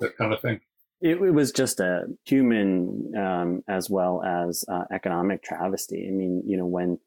that 0.00 0.16
kind 0.16 0.32
of 0.32 0.40
thing? 0.40 0.60
It, 1.00 1.20
it 1.20 1.32
was 1.32 1.52
just 1.52 1.80
a 1.80 2.06
human 2.24 3.12
um, 3.16 3.62
as 3.68 3.90
well 3.90 4.22
as 4.22 4.64
uh, 4.68 4.84
economic 4.92 5.42
travesty. 5.42 6.06
I 6.08 6.12
mean, 6.12 6.42
you 6.46 6.56
know, 6.56 6.66
when 6.66 6.98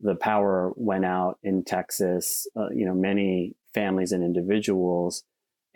the 0.00 0.14
power 0.14 0.72
went 0.76 1.04
out 1.04 1.38
in 1.42 1.64
Texas, 1.64 2.46
uh, 2.56 2.68
you 2.70 2.86
know, 2.86 2.94
many 2.94 3.54
families 3.74 4.12
and 4.12 4.22
individuals 4.22 5.24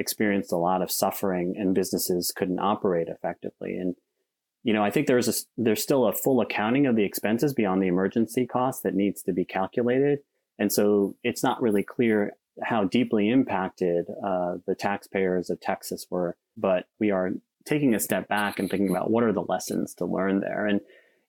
experienced 0.00 0.50
a 0.50 0.56
lot 0.56 0.82
of 0.82 0.90
suffering 0.90 1.54
and 1.56 1.74
businesses 1.74 2.32
couldn't 2.34 2.58
operate 2.58 3.08
effectively. 3.08 3.76
And, 3.76 3.94
you 4.64 4.72
know, 4.72 4.82
I 4.82 4.90
think 4.90 5.06
there's 5.06 5.28
a, 5.28 5.34
there's 5.56 5.82
still 5.82 6.06
a 6.06 6.12
full 6.12 6.40
accounting 6.40 6.86
of 6.86 6.96
the 6.96 7.04
expenses 7.04 7.54
beyond 7.54 7.82
the 7.82 7.88
emergency 7.88 8.46
cost 8.46 8.82
that 8.82 8.94
needs 8.94 9.22
to 9.22 9.32
be 9.32 9.44
calculated. 9.44 10.20
And 10.58 10.72
so 10.72 11.14
it's 11.22 11.42
not 11.42 11.62
really 11.62 11.82
clear 11.82 12.32
how 12.62 12.84
deeply 12.84 13.30
impacted 13.30 14.06
uh, 14.24 14.56
the 14.66 14.74
taxpayers 14.74 15.50
of 15.50 15.60
Texas 15.60 16.06
were, 16.10 16.36
but 16.56 16.86
we 16.98 17.10
are 17.10 17.30
taking 17.66 17.94
a 17.94 18.00
step 18.00 18.26
back 18.28 18.58
and 18.58 18.68
thinking 18.68 18.90
about 18.90 19.10
what 19.10 19.24
are 19.24 19.32
the 19.32 19.44
lessons 19.48 19.94
to 19.94 20.04
learn 20.06 20.40
there. 20.40 20.66
And, 20.66 20.80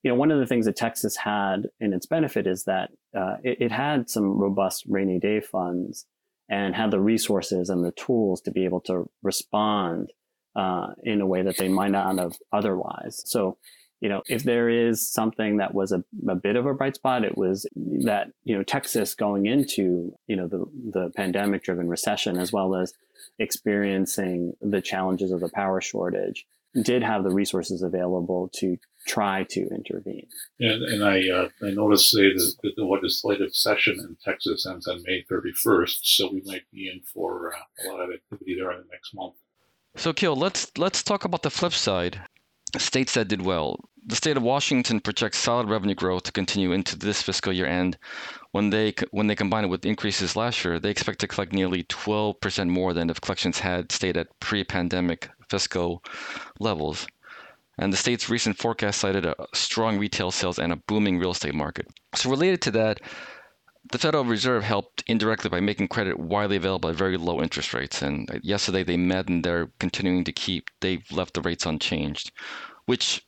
you 0.03 0.09
know, 0.09 0.15
one 0.15 0.31
of 0.31 0.39
the 0.39 0.47
things 0.47 0.65
that 0.65 0.75
Texas 0.75 1.15
had 1.17 1.67
in 1.79 1.93
its 1.93 2.05
benefit 2.05 2.47
is 2.47 2.63
that 2.63 2.89
uh, 3.15 3.35
it, 3.43 3.57
it 3.61 3.71
had 3.71 4.09
some 4.09 4.37
robust 4.37 4.83
rainy 4.87 5.19
day 5.19 5.41
funds 5.41 6.05
and 6.51 6.75
had 6.75 6.91
the 6.91 6.99
resources 6.99 7.69
and 7.69 7.83
the 7.83 7.93
tools 7.93 8.41
to 8.41 8.51
be 8.51 8.65
able 8.65 8.81
to 8.81 9.09
respond 9.23 10.11
uh, 10.53 10.87
in 11.01 11.21
a 11.21 11.25
way 11.25 11.41
that 11.41 11.57
they 11.57 11.69
might 11.69 11.91
not 11.91 12.19
have 12.19 12.35
otherwise. 12.51 13.23
So, 13.25 13.57
you 14.01 14.09
know, 14.09 14.21
if 14.27 14.43
there 14.43 14.67
is 14.67 15.09
something 15.09 15.57
that 15.57 15.73
was 15.73 15.93
a, 15.93 16.03
a 16.27 16.35
bit 16.35 16.57
of 16.57 16.65
a 16.65 16.73
bright 16.73 16.95
spot, 16.95 17.23
it 17.23 17.37
was 17.37 17.65
that, 18.03 18.27
you 18.43 18.57
know, 18.57 18.63
Texas 18.63 19.15
going 19.15 19.45
into, 19.45 20.13
you 20.27 20.35
know, 20.35 20.47
the, 20.47 20.65
the 20.91 21.09
pandemic 21.15 21.63
driven 21.63 21.87
recession, 21.87 22.37
as 22.37 22.51
well 22.51 22.75
as 22.75 22.93
experiencing 23.39 24.53
the 24.59 24.81
challenges 24.81 25.31
of 25.31 25.39
the 25.39 25.49
power 25.49 25.79
shortage, 25.79 26.45
did 26.83 27.01
have 27.01 27.23
the 27.23 27.31
resources 27.31 27.81
available 27.81 28.49
to 28.55 28.77
try 29.07 29.45
to 29.49 29.67
intervene. 29.69 30.27
And, 30.59 30.83
and 30.83 31.03
I, 31.03 31.27
uh, 31.29 31.49
I 31.63 31.71
noticed 31.71 32.11
today 32.11 32.33
that, 32.33 32.55
that, 32.63 32.75
the 32.75 32.85
legislative 32.85 33.55
session 33.55 33.99
in 33.99 34.17
Texas 34.23 34.65
ends 34.65 34.87
on 34.87 35.03
May 35.05 35.23
31st, 35.29 35.99
so 36.01 36.31
we 36.31 36.41
might 36.45 36.63
be 36.71 36.89
in 36.89 37.01
for 37.01 37.53
uh, 37.53 37.87
a 37.87 37.91
lot 37.91 38.01
of 38.01 38.11
activity 38.11 38.55
there 38.55 38.71
in 38.71 38.79
the 38.79 38.87
next 38.91 39.13
month. 39.13 39.35
So, 39.95 40.13
Kil, 40.13 40.35
let's 40.35 40.71
let's 40.77 41.03
talk 41.03 41.25
about 41.25 41.43
the 41.43 41.49
flip 41.49 41.73
side. 41.73 42.21
States 42.77 43.15
that 43.15 43.27
did 43.27 43.41
well. 43.41 43.83
The 44.05 44.15
state 44.15 44.37
of 44.37 44.43
Washington 44.43 45.01
projects 45.01 45.37
solid 45.37 45.69
revenue 45.69 45.95
growth 45.95 46.23
to 46.23 46.31
continue 46.31 46.71
into 46.71 46.97
this 46.97 47.21
fiscal 47.21 47.51
year 47.51 47.67
end. 47.67 47.97
When 48.51 48.69
they 48.69 48.93
when 49.11 49.27
they 49.27 49.35
combine 49.35 49.65
it 49.65 49.69
with 49.69 49.85
increases 49.85 50.37
last 50.37 50.63
year, 50.63 50.79
they 50.79 50.89
expect 50.89 51.19
to 51.19 51.27
collect 51.27 51.51
nearly 51.51 51.83
12% 51.83 52.69
more 52.69 52.93
than 52.93 53.09
if 53.09 53.19
collections 53.19 53.59
had 53.59 53.91
stayed 53.91 54.15
at 54.15 54.39
pre-pandemic 54.39 55.29
fiscal 55.49 56.01
levels. 56.59 57.05
And 57.77 57.91
the 57.91 57.97
state's 57.97 58.29
recent 58.29 58.57
forecast 58.57 58.99
cited 58.99 59.25
a 59.25 59.35
strong 59.53 59.97
retail 59.97 60.31
sales 60.31 60.59
and 60.59 60.73
a 60.73 60.81
booming 60.87 61.17
real 61.17 61.31
estate 61.31 61.55
market. 61.55 61.87
So 62.15 62.29
related 62.29 62.61
to 62.63 62.71
that, 62.71 62.99
the 63.91 63.97
Federal 63.97 64.25
Reserve 64.25 64.63
helped 64.63 65.03
indirectly 65.07 65.49
by 65.49 65.59
making 65.59 65.87
credit 65.87 66.19
widely 66.19 66.57
available 66.57 66.89
at 66.89 66.95
very 66.95 67.17
low 67.17 67.41
interest 67.41 67.73
rates. 67.73 68.01
And 68.01 68.29
yesterday 68.43 68.83
they 68.83 68.97
met 68.97 69.27
and 69.27 69.43
they're 69.43 69.71
continuing 69.79 70.23
to 70.25 70.31
keep, 70.31 70.69
they've 70.81 71.03
left 71.11 71.33
the 71.33 71.41
rates 71.41 71.65
unchanged, 71.65 72.31
which 72.85 73.25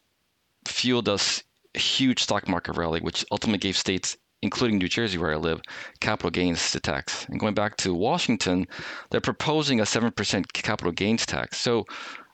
fueled 0.68 1.10
us 1.10 1.42
a 1.76 1.80
huge 1.80 2.22
stock 2.22 2.48
market 2.48 2.78
rally, 2.78 3.02
which 3.02 3.26
ultimately 3.32 3.58
gave 3.58 3.76
states, 3.76 4.16
including 4.44 4.78
New 4.78 4.88
Jersey, 4.88 5.18
where 5.18 5.34
I 5.34 5.38
live, 5.38 5.62
capital 6.00 6.30
gains 6.30 6.72
to 6.72 6.80
tax. 6.80 7.26
And 7.30 7.40
going 7.40 7.56
back 7.56 7.78
to 7.78 7.96
Washington, 7.96 8.68
they're 9.10 9.22
proposing 9.22 9.80
a 9.80 9.84
7% 9.84 10.54
capital 10.54 10.92
gains 10.92 11.26
tax. 11.26 11.58
So 11.58 11.86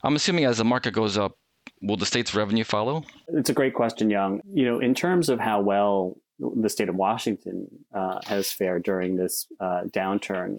I'm 0.04 0.16
assuming 0.16 0.44
as 0.44 0.58
the 0.58 0.66
market 0.66 0.94
goes 0.94 1.18
up, 1.18 1.39
will 1.82 1.98
the 1.98 2.06
state's 2.06 2.34
revenue 2.36 2.64
follow? 2.64 3.04
It's 3.30 3.50
a 3.50 3.54
great 3.54 3.74
question, 3.74 4.10
Young. 4.10 4.42
You 4.52 4.66
know, 4.66 4.80
in 4.80 4.94
terms 4.94 5.30
of 5.30 5.40
how 5.40 5.62
well 5.62 6.18
the 6.40 6.70
state 6.70 6.90
of 6.90 6.96
Washington 6.96 7.68
uh, 7.94 8.20
has 8.26 8.52
fared 8.52 8.84
during 8.84 9.16
this 9.16 9.48
uh, 9.60 9.82
downturn, 9.88 10.58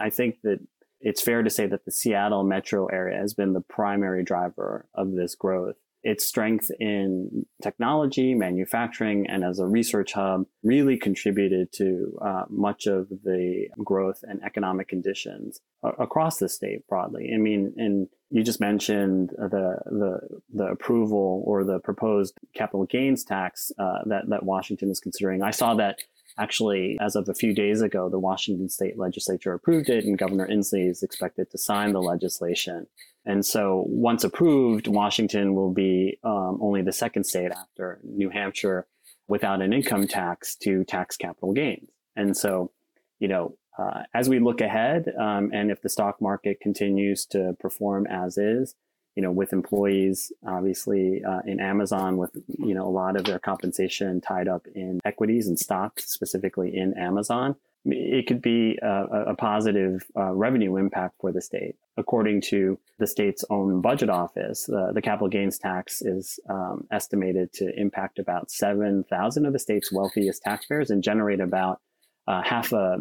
I 0.00 0.10
think 0.10 0.36
that 0.42 0.60
it's 1.00 1.22
fair 1.22 1.42
to 1.42 1.50
say 1.50 1.66
that 1.66 1.84
the 1.84 1.92
Seattle 1.92 2.44
metro 2.44 2.86
area 2.86 3.18
has 3.18 3.34
been 3.34 3.52
the 3.52 3.60
primary 3.60 4.24
driver 4.24 4.86
of 4.94 5.12
this 5.12 5.34
growth 5.34 5.76
its 6.06 6.24
strength 6.24 6.70
in 6.78 7.44
technology, 7.60 8.32
manufacturing, 8.32 9.26
and 9.26 9.42
as 9.42 9.58
a 9.58 9.66
research 9.66 10.12
hub 10.12 10.46
really 10.62 10.96
contributed 10.96 11.72
to 11.72 12.16
uh, 12.24 12.44
much 12.48 12.86
of 12.86 13.08
the 13.08 13.66
growth 13.84 14.20
and 14.22 14.40
economic 14.44 14.86
conditions 14.86 15.60
across 15.98 16.38
the 16.38 16.48
state 16.48 16.86
broadly. 16.88 17.32
I 17.34 17.38
mean, 17.38 17.74
and 17.76 18.08
you 18.30 18.44
just 18.44 18.60
mentioned 18.60 19.30
the 19.36 19.78
the 19.86 20.20
the 20.54 20.66
approval 20.66 21.42
or 21.44 21.64
the 21.64 21.80
proposed 21.80 22.38
capital 22.54 22.86
gains 22.86 23.24
tax 23.24 23.72
uh, 23.78 23.98
that 24.06 24.28
that 24.28 24.44
Washington 24.44 24.90
is 24.90 25.00
considering. 25.00 25.42
I 25.42 25.50
saw 25.50 25.74
that 25.74 25.98
actually 26.38 26.96
as 27.00 27.16
of 27.16 27.28
a 27.28 27.34
few 27.34 27.54
days 27.54 27.80
ago, 27.80 28.08
the 28.08 28.18
Washington 28.18 28.68
State 28.68 28.98
Legislature 28.98 29.54
approved 29.54 29.88
it, 29.88 30.04
and 30.04 30.18
Governor 30.18 30.46
Inslee 30.48 30.88
is 30.88 31.02
expected 31.02 31.50
to 31.50 31.58
sign 31.58 31.92
the 31.92 32.02
legislation. 32.02 32.86
And 33.24 33.44
so 33.44 33.84
once 33.88 34.22
approved, 34.22 34.86
Washington 34.86 35.54
will 35.54 35.72
be 35.72 36.18
um, 36.22 36.58
only 36.60 36.82
the 36.82 36.92
second 36.92 37.24
state 37.24 37.50
after 37.50 37.98
New 38.04 38.30
Hampshire 38.30 38.86
without 39.28 39.60
an 39.60 39.72
income 39.72 40.06
tax 40.06 40.54
to 40.56 40.84
tax 40.84 41.16
capital 41.16 41.52
gains. 41.52 41.90
And 42.14 42.36
so, 42.36 42.70
you 43.18 43.28
know, 43.28 43.56
uh, 43.78 44.04
as 44.14 44.28
we 44.28 44.38
look 44.38 44.60
ahead, 44.60 45.12
um, 45.18 45.50
and 45.52 45.70
if 45.70 45.82
the 45.82 45.88
stock 45.88 46.22
market 46.22 46.60
continues 46.60 47.26
to 47.26 47.56
perform 47.58 48.06
as 48.06 48.38
is, 48.38 48.74
you 49.16 49.22
know, 49.22 49.32
with 49.32 49.52
employees 49.52 50.30
obviously 50.46 51.24
uh, 51.24 51.40
in 51.46 51.58
Amazon, 51.58 52.16
with 52.16 52.30
you 52.58 52.74
know 52.74 52.86
a 52.86 52.90
lot 52.90 53.16
of 53.16 53.24
their 53.24 53.38
compensation 53.38 54.20
tied 54.20 54.46
up 54.46 54.66
in 54.74 55.00
equities 55.04 55.48
and 55.48 55.58
stocks, 55.58 56.08
specifically 56.08 56.76
in 56.76 56.94
Amazon, 56.96 57.56
it 57.86 58.26
could 58.26 58.42
be 58.42 58.78
a, 58.82 59.30
a 59.30 59.34
positive 59.34 60.04
uh, 60.16 60.32
revenue 60.32 60.76
impact 60.76 61.14
for 61.20 61.32
the 61.32 61.40
state. 61.40 61.76
According 61.96 62.42
to 62.42 62.78
the 62.98 63.06
state's 63.06 63.44
own 63.48 63.80
budget 63.80 64.10
office, 64.10 64.66
the 64.66 65.00
capital 65.02 65.28
gains 65.28 65.58
tax 65.58 66.02
is 66.02 66.38
um, 66.48 66.86
estimated 66.90 67.52
to 67.54 67.80
impact 67.80 68.18
about 68.18 68.50
7,000 68.50 69.46
of 69.46 69.52
the 69.52 69.58
state's 69.58 69.92
wealthiest 69.92 70.42
taxpayers 70.42 70.90
and 70.90 71.02
generate 71.02 71.40
about 71.40 71.80
uh, 72.26 72.42
half 72.42 72.72
a, 72.72 72.98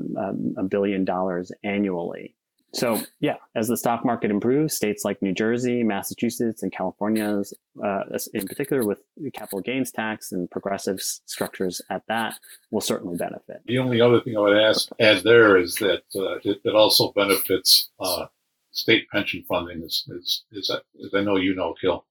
a, 0.57 0.63
billion 0.63 1.03
dollars 1.03 1.51
annually. 1.63 2.35
So, 2.75 2.99
yeah, 3.21 3.35
as 3.55 3.69
the 3.69 3.77
stock 3.77 4.03
market 4.03 4.31
improves, 4.31 4.75
states 4.75 5.05
like 5.05 5.21
New 5.21 5.31
Jersey, 5.31 5.81
Massachusetts, 5.81 6.61
and 6.61 6.73
California, 6.73 7.41
uh, 7.81 8.01
in 8.33 8.45
particular, 8.45 8.85
with 8.85 8.99
capital 9.33 9.61
gains 9.61 9.91
tax 9.91 10.33
and 10.33 10.51
progressive 10.51 10.99
structures 11.01 11.81
at 11.89 12.05
that, 12.09 12.37
will 12.71 12.81
certainly 12.81 13.15
benefit. 13.15 13.61
The 13.65 13.77
only 13.77 14.01
other 14.01 14.19
thing 14.19 14.35
I 14.35 14.41
would 14.41 14.57
ask 14.57 14.89
add 14.99 15.23
there 15.23 15.55
is 15.55 15.75
that 15.75 16.03
uh, 16.17 16.35
it, 16.43 16.59
it, 16.65 16.75
also 16.75 17.13
benefits 17.13 17.91
uh, 18.01 18.25
state 18.71 19.09
pension 19.09 19.45
funding. 19.47 19.81
Is, 19.81 20.03
is, 20.09 20.43
is, 20.51 20.69
as 20.69 21.13
I 21.13 21.21
know 21.21 21.37
you 21.37 21.55
know, 21.55 21.75
Kil. 21.79 22.03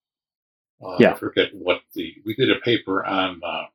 Uh, 0.82 0.96
yeah. 0.98 1.12
I 1.12 1.18
forget 1.18 1.48
what 1.52 1.82
the 1.92 2.14
we 2.24 2.34
did 2.34 2.50
a 2.50 2.60
paper 2.60 3.04
on, 3.04 3.38
uh, 3.44 3.46
on 3.46 3.66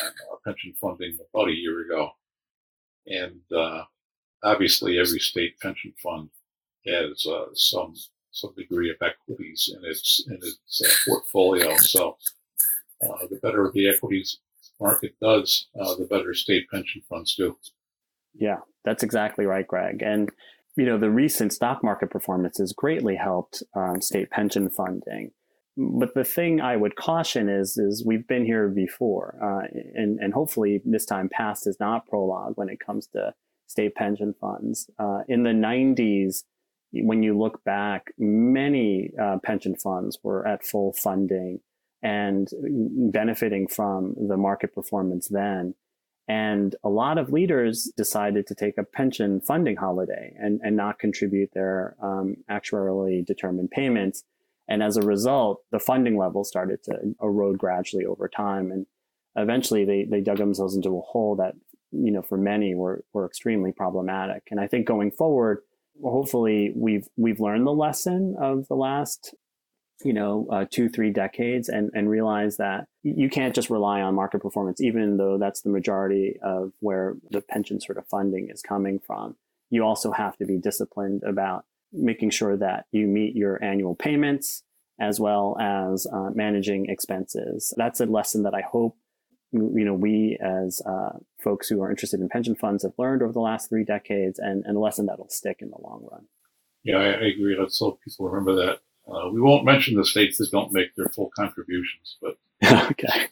uh, 0.00 0.36
pension 0.42 0.72
funding 0.80 1.18
about 1.34 1.48
a 1.48 1.54
year 1.54 1.82
ago, 1.82 2.12
and 3.06 3.42
obviously 4.42 4.98
every 4.98 5.20
state 5.20 5.58
pension 5.60 5.92
fund 6.02 6.30
has 6.86 7.26
uh, 7.26 7.46
some 7.54 7.94
some 8.30 8.54
degree 8.56 8.90
of 8.90 8.96
equities 9.02 9.72
in 9.74 9.88
its 9.88 10.24
in 10.28 10.36
its 10.36 10.82
uh, 10.84 11.10
portfolio. 11.10 11.76
So 11.78 12.16
uh, 13.02 13.26
the 13.30 13.38
better 13.42 13.70
the 13.74 13.88
equities 13.88 14.38
market 14.80 15.14
does, 15.20 15.66
uh, 15.80 15.94
the 15.96 16.06
better 16.06 16.34
state 16.34 16.68
pension 16.70 17.02
funds 17.08 17.34
do. 17.34 17.56
Yeah, 18.34 18.58
that's 18.84 19.02
exactly 19.02 19.46
right, 19.46 19.66
Greg. 19.66 20.02
And 20.02 20.30
you 20.76 20.86
know 20.86 20.98
the 20.98 21.10
recent 21.10 21.52
stock 21.52 21.82
market 21.82 22.10
performance 22.10 22.58
has 22.58 22.72
greatly 22.72 23.16
helped 23.16 23.62
um, 23.74 24.00
state 24.00 24.30
pension 24.30 24.70
funding. 24.70 25.32
But 25.76 26.14
the 26.14 26.24
thing 26.24 26.60
I 26.60 26.76
would 26.76 26.96
caution 26.96 27.48
is, 27.48 27.76
is 27.76 28.04
we've 28.04 28.26
been 28.26 28.44
here 28.44 28.68
before, 28.68 29.38
uh, 29.42 29.66
and 29.94 30.18
and 30.20 30.32
hopefully 30.32 30.80
this 30.84 31.04
time 31.04 31.28
past 31.28 31.66
is 31.66 31.76
not 31.80 32.06
prologue 32.06 32.54
when 32.56 32.68
it 32.68 32.80
comes 32.80 33.06
to 33.08 33.34
state 33.68 33.94
pension 33.94 34.34
funds. 34.40 34.90
Uh, 34.98 35.20
in 35.28 35.44
the 35.44 35.50
90s, 35.50 36.42
when 36.92 37.22
you 37.22 37.38
look 37.38 37.62
back, 37.64 38.12
many 38.18 39.10
uh, 39.20 39.38
pension 39.44 39.76
funds 39.76 40.18
were 40.22 40.46
at 40.48 40.66
full 40.66 40.92
funding 40.94 41.60
and 42.02 42.48
benefiting 43.12 43.68
from 43.68 44.14
the 44.28 44.36
market 44.36 44.74
performance 44.74 45.28
then. 45.28 45.74
And 46.28 46.76
a 46.84 46.88
lot 46.88 47.18
of 47.18 47.32
leaders 47.32 47.90
decided 47.96 48.46
to 48.46 48.54
take 48.54 48.76
a 48.78 48.84
pension 48.84 49.40
funding 49.40 49.76
holiday 49.76 50.34
and, 50.38 50.60
and 50.62 50.76
not 50.76 50.98
contribute 50.98 51.50
their 51.54 51.96
um, 52.02 52.36
actuarially 52.50 53.24
determined 53.24 53.70
payments. 53.70 54.24
And 54.68 54.82
as 54.82 54.98
a 54.98 55.02
result, 55.02 55.62
the 55.72 55.78
funding 55.78 56.18
level 56.18 56.44
started 56.44 56.82
to 56.84 57.14
erode 57.22 57.58
gradually 57.58 58.04
over 58.04 58.28
time. 58.28 58.70
And 58.70 58.86
eventually 59.36 59.86
they, 59.86 60.04
they 60.04 60.20
dug 60.20 60.36
themselves 60.36 60.76
into 60.76 60.98
a 60.98 61.00
hole 61.00 61.36
that 61.36 61.54
you 61.92 62.10
know, 62.10 62.22
for 62.22 62.38
many 62.38 62.74
were, 62.74 63.04
were 63.12 63.26
extremely 63.26 63.72
problematic. 63.72 64.42
And 64.50 64.60
I 64.60 64.66
think 64.66 64.86
going 64.86 65.10
forward, 65.10 65.58
hopefully 66.02 66.72
we've, 66.74 67.08
we've 67.16 67.40
learned 67.40 67.66
the 67.66 67.72
lesson 67.72 68.36
of 68.40 68.68
the 68.68 68.74
last, 68.74 69.34
you 70.04 70.12
know, 70.12 70.46
uh, 70.50 70.64
two, 70.70 70.88
three 70.88 71.10
decades 71.10 71.68
and, 71.68 71.90
and 71.94 72.08
realize 72.08 72.56
that 72.58 72.86
you 73.02 73.28
can't 73.28 73.54
just 73.54 73.70
rely 73.70 74.00
on 74.00 74.14
market 74.14 74.40
performance, 74.40 74.80
even 74.80 75.16
though 75.16 75.38
that's 75.38 75.62
the 75.62 75.70
majority 75.70 76.36
of 76.42 76.72
where 76.80 77.16
the 77.30 77.40
pension 77.40 77.80
sort 77.80 77.98
of 77.98 78.06
funding 78.06 78.48
is 78.50 78.62
coming 78.62 78.98
from. 78.98 79.36
You 79.70 79.84
also 79.84 80.12
have 80.12 80.36
to 80.36 80.46
be 80.46 80.58
disciplined 80.58 81.22
about 81.24 81.64
making 81.92 82.30
sure 82.30 82.56
that 82.56 82.84
you 82.92 83.06
meet 83.06 83.34
your 83.34 83.62
annual 83.62 83.94
payments 83.94 84.62
as 85.00 85.20
well 85.20 85.56
as 85.60 86.06
uh, 86.12 86.30
managing 86.34 86.86
expenses. 86.86 87.72
That's 87.76 88.00
a 88.00 88.06
lesson 88.06 88.42
that 88.42 88.54
I 88.54 88.62
hope 88.62 88.96
you 89.52 89.84
know, 89.84 89.94
we 89.94 90.38
as 90.40 90.82
uh, 90.82 91.18
folks 91.42 91.68
who 91.68 91.82
are 91.82 91.90
interested 91.90 92.20
in 92.20 92.28
pension 92.28 92.54
funds 92.54 92.82
have 92.82 92.92
learned 92.98 93.22
over 93.22 93.32
the 93.32 93.40
last 93.40 93.68
three 93.68 93.84
decades 93.84 94.38
and, 94.38 94.64
and 94.66 94.76
a 94.76 94.80
lesson 94.80 95.06
that'll 95.06 95.28
stick 95.28 95.58
in 95.60 95.70
the 95.70 95.80
long 95.80 96.06
run. 96.10 96.26
Yeah, 96.84 96.96
I, 96.96 97.06
I 97.06 97.26
agree. 97.28 97.56
Let's 97.58 97.78
hope 97.78 98.00
people 98.02 98.28
remember 98.28 98.54
that. 98.66 98.80
Uh, 99.10 99.30
we 99.30 99.40
won't 99.40 99.64
mention 99.64 99.96
the 99.96 100.04
states 100.04 100.36
that 100.38 100.50
don't 100.50 100.72
make 100.72 100.94
their 100.94 101.08
full 101.08 101.30
contributions, 101.34 102.18
but 102.20 102.36
okay. 102.90 103.28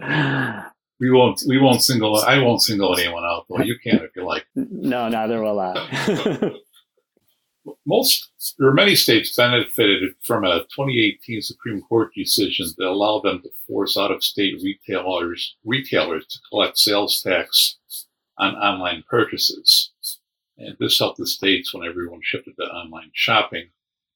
we 1.00 1.10
won't 1.10 1.42
we 1.48 1.58
won't 1.58 1.82
single 1.82 2.16
I 2.16 2.38
won't 2.38 2.62
single 2.62 2.96
anyone 2.96 3.24
out. 3.24 3.46
Well, 3.48 3.66
you 3.66 3.76
can 3.78 3.96
if 3.96 4.14
you 4.14 4.24
like. 4.24 4.46
No, 4.54 5.08
neither 5.08 5.42
will 5.42 5.58
I. 5.58 5.74
Most 7.86 8.30
or 8.60 8.72
many 8.72 8.94
states 8.94 9.36
benefited 9.36 10.14
from 10.22 10.44
a 10.44 10.60
2018 10.74 11.42
Supreme 11.42 11.80
Court 11.82 12.12
decision 12.14 12.66
that 12.76 12.86
allowed 12.86 13.22
them 13.22 13.40
to 13.42 13.50
force 13.66 13.96
out-of-state 13.96 14.60
retailers 14.62 15.56
retailers 15.64 16.26
to 16.26 16.38
collect 16.50 16.78
sales 16.78 17.22
tax 17.22 17.76
on 18.38 18.54
online 18.56 19.04
purchases. 19.08 19.90
And 20.58 20.76
this 20.78 20.98
helped 20.98 21.18
the 21.18 21.26
states 21.26 21.72
when 21.74 21.86
everyone 21.86 22.20
shifted 22.22 22.54
to 22.56 22.64
online 22.64 23.10
shopping. 23.14 23.68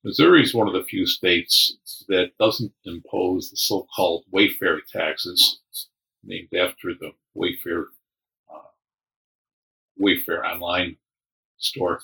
Missouri 0.05 0.43
is 0.43 0.55
one 0.55 0.69
of 0.69 0.75
the 0.75 0.85
few 0.85 1.07
states 1.07 2.05
that 2.09 2.31
doesn't 2.39 2.73
impose 2.85 3.51
the 3.51 3.57
so-called 3.57 4.25
Wayfair 4.33 4.79
taxes, 4.93 5.59
named 6.23 6.55
after 6.55 6.95
the 6.95 7.11
Wayfair 7.37 7.87
uh, 8.53 8.69
Wayfair 10.01 10.45
online 10.45 10.97
store. 11.59 12.01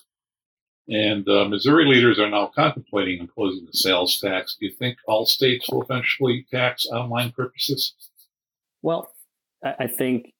And 0.88 1.26
uh, 1.28 1.46
Missouri 1.46 1.86
leaders 1.86 2.18
are 2.18 2.28
now 2.28 2.50
contemplating 2.54 3.20
imposing 3.20 3.66
the 3.66 3.72
sales 3.72 4.20
tax. 4.20 4.56
Do 4.60 4.66
you 4.66 4.72
think 4.72 4.98
all 5.06 5.24
states 5.24 5.70
will 5.70 5.82
eventually 5.82 6.46
tax 6.50 6.86
online 6.86 7.32
purchases? 7.32 7.94
Well, 8.82 9.10
I 9.64 9.86
think 9.86 10.34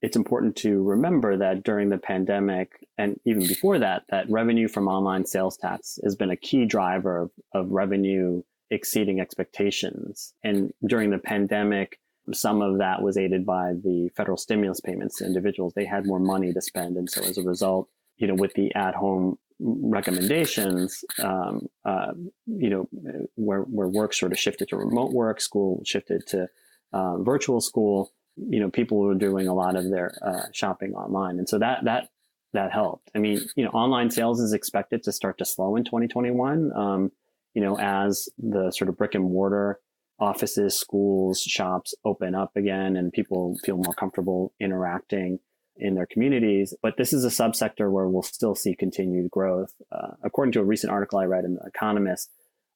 it's 0.00 0.16
important 0.16 0.56
to 0.56 0.82
remember 0.82 1.36
that 1.36 1.64
during 1.64 1.88
the 1.88 1.98
pandemic 1.98 2.86
and 2.96 3.18
even 3.24 3.46
before 3.46 3.80
that, 3.80 4.04
that 4.10 4.30
revenue 4.30 4.68
from 4.68 4.86
online 4.86 5.26
sales 5.26 5.56
tax 5.56 5.98
has 6.04 6.14
been 6.14 6.30
a 6.30 6.36
key 6.36 6.64
driver 6.66 7.18
of, 7.22 7.30
of 7.52 7.70
revenue 7.70 8.42
exceeding 8.70 9.20
expectations. 9.20 10.32
And 10.44 10.72
during 10.86 11.10
the 11.10 11.18
pandemic, 11.18 11.98
some 12.32 12.62
of 12.62 12.78
that 12.78 13.02
was 13.02 13.16
aided 13.16 13.44
by 13.44 13.72
the 13.72 14.10
federal 14.16 14.36
stimulus 14.36 14.80
payments 14.80 15.18
to 15.18 15.26
individuals. 15.26 15.72
They 15.74 15.84
had 15.84 16.06
more 16.06 16.20
money 16.20 16.52
to 16.52 16.60
spend. 16.60 16.96
And 16.96 17.10
so 17.10 17.22
as 17.22 17.36
a 17.36 17.42
result, 17.42 17.88
you 18.16 18.28
know, 18.28 18.34
with 18.34 18.54
the 18.54 18.72
at 18.74 18.94
home 18.94 19.38
recommendations, 19.60 21.04
um, 21.22 21.68
uh, 21.84 22.12
you 22.46 22.70
know, 22.70 22.88
where, 23.34 23.60
where 23.60 23.88
work 23.88 24.14
sort 24.14 24.32
of 24.32 24.38
shifted 24.38 24.68
to 24.68 24.76
remote 24.76 25.12
work, 25.12 25.40
school 25.40 25.82
shifted 25.84 26.26
to 26.28 26.48
uh, 26.92 27.18
virtual 27.18 27.60
school, 27.60 28.12
you 28.36 28.58
know, 28.58 28.70
people 28.70 28.98
were 28.98 29.14
doing 29.14 29.46
a 29.46 29.54
lot 29.54 29.76
of 29.76 29.90
their 29.90 30.12
uh, 30.26 30.46
shopping 30.52 30.94
online. 30.94 31.38
And 31.38 31.48
so 31.48 31.58
that, 31.58 31.84
that, 31.84 32.08
that 32.52 32.72
helped. 32.72 33.10
I 33.14 33.18
mean, 33.18 33.40
you 33.54 33.64
know, 33.64 33.70
online 33.70 34.10
sales 34.10 34.40
is 34.40 34.52
expected 34.52 35.02
to 35.04 35.12
start 35.12 35.38
to 35.38 35.44
slow 35.44 35.76
in 35.76 35.84
2021, 35.84 36.72
um, 36.74 37.12
you 37.54 37.62
know, 37.62 37.78
as 37.78 38.28
the 38.38 38.70
sort 38.70 38.88
of 38.88 38.96
brick 38.96 39.14
and 39.14 39.24
mortar 39.24 39.78
offices, 40.18 40.78
schools, 40.78 41.40
shops 41.40 41.94
open 42.04 42.34
up 42.34 42.56
again 42.56 42.96
and 42.96 43.12
people 43.12 43.56
feel 43.64 43.76
more 43.76 43.94
comfortable 43.94 44.52
interacting 44.60 45.38
in 45.76 45.94
their 45.94 46.06
communities. 46.06 46.74
But 46.82 46.96
this 46.96 47.12
is 47.12 47.24
a 47.24 47.28
subsector 47.28 47.90
where 47.90 48.06
we'll 48.06 48.22
still 48.22 48.54
see 48.54 48.74
continued 48.74 49.30
growth. 49.30 49.72
Uh, 49.90 50.12
according 50.22 50.52
to 50.52 50.60
a 50.60 50.64
recent 50.64 50.92
article 50.92 51.18
I 51.18 51.24
read 51.24 51.44
in 51.44 51.54
The 51.54 51.66
Economist, 51.66 52.30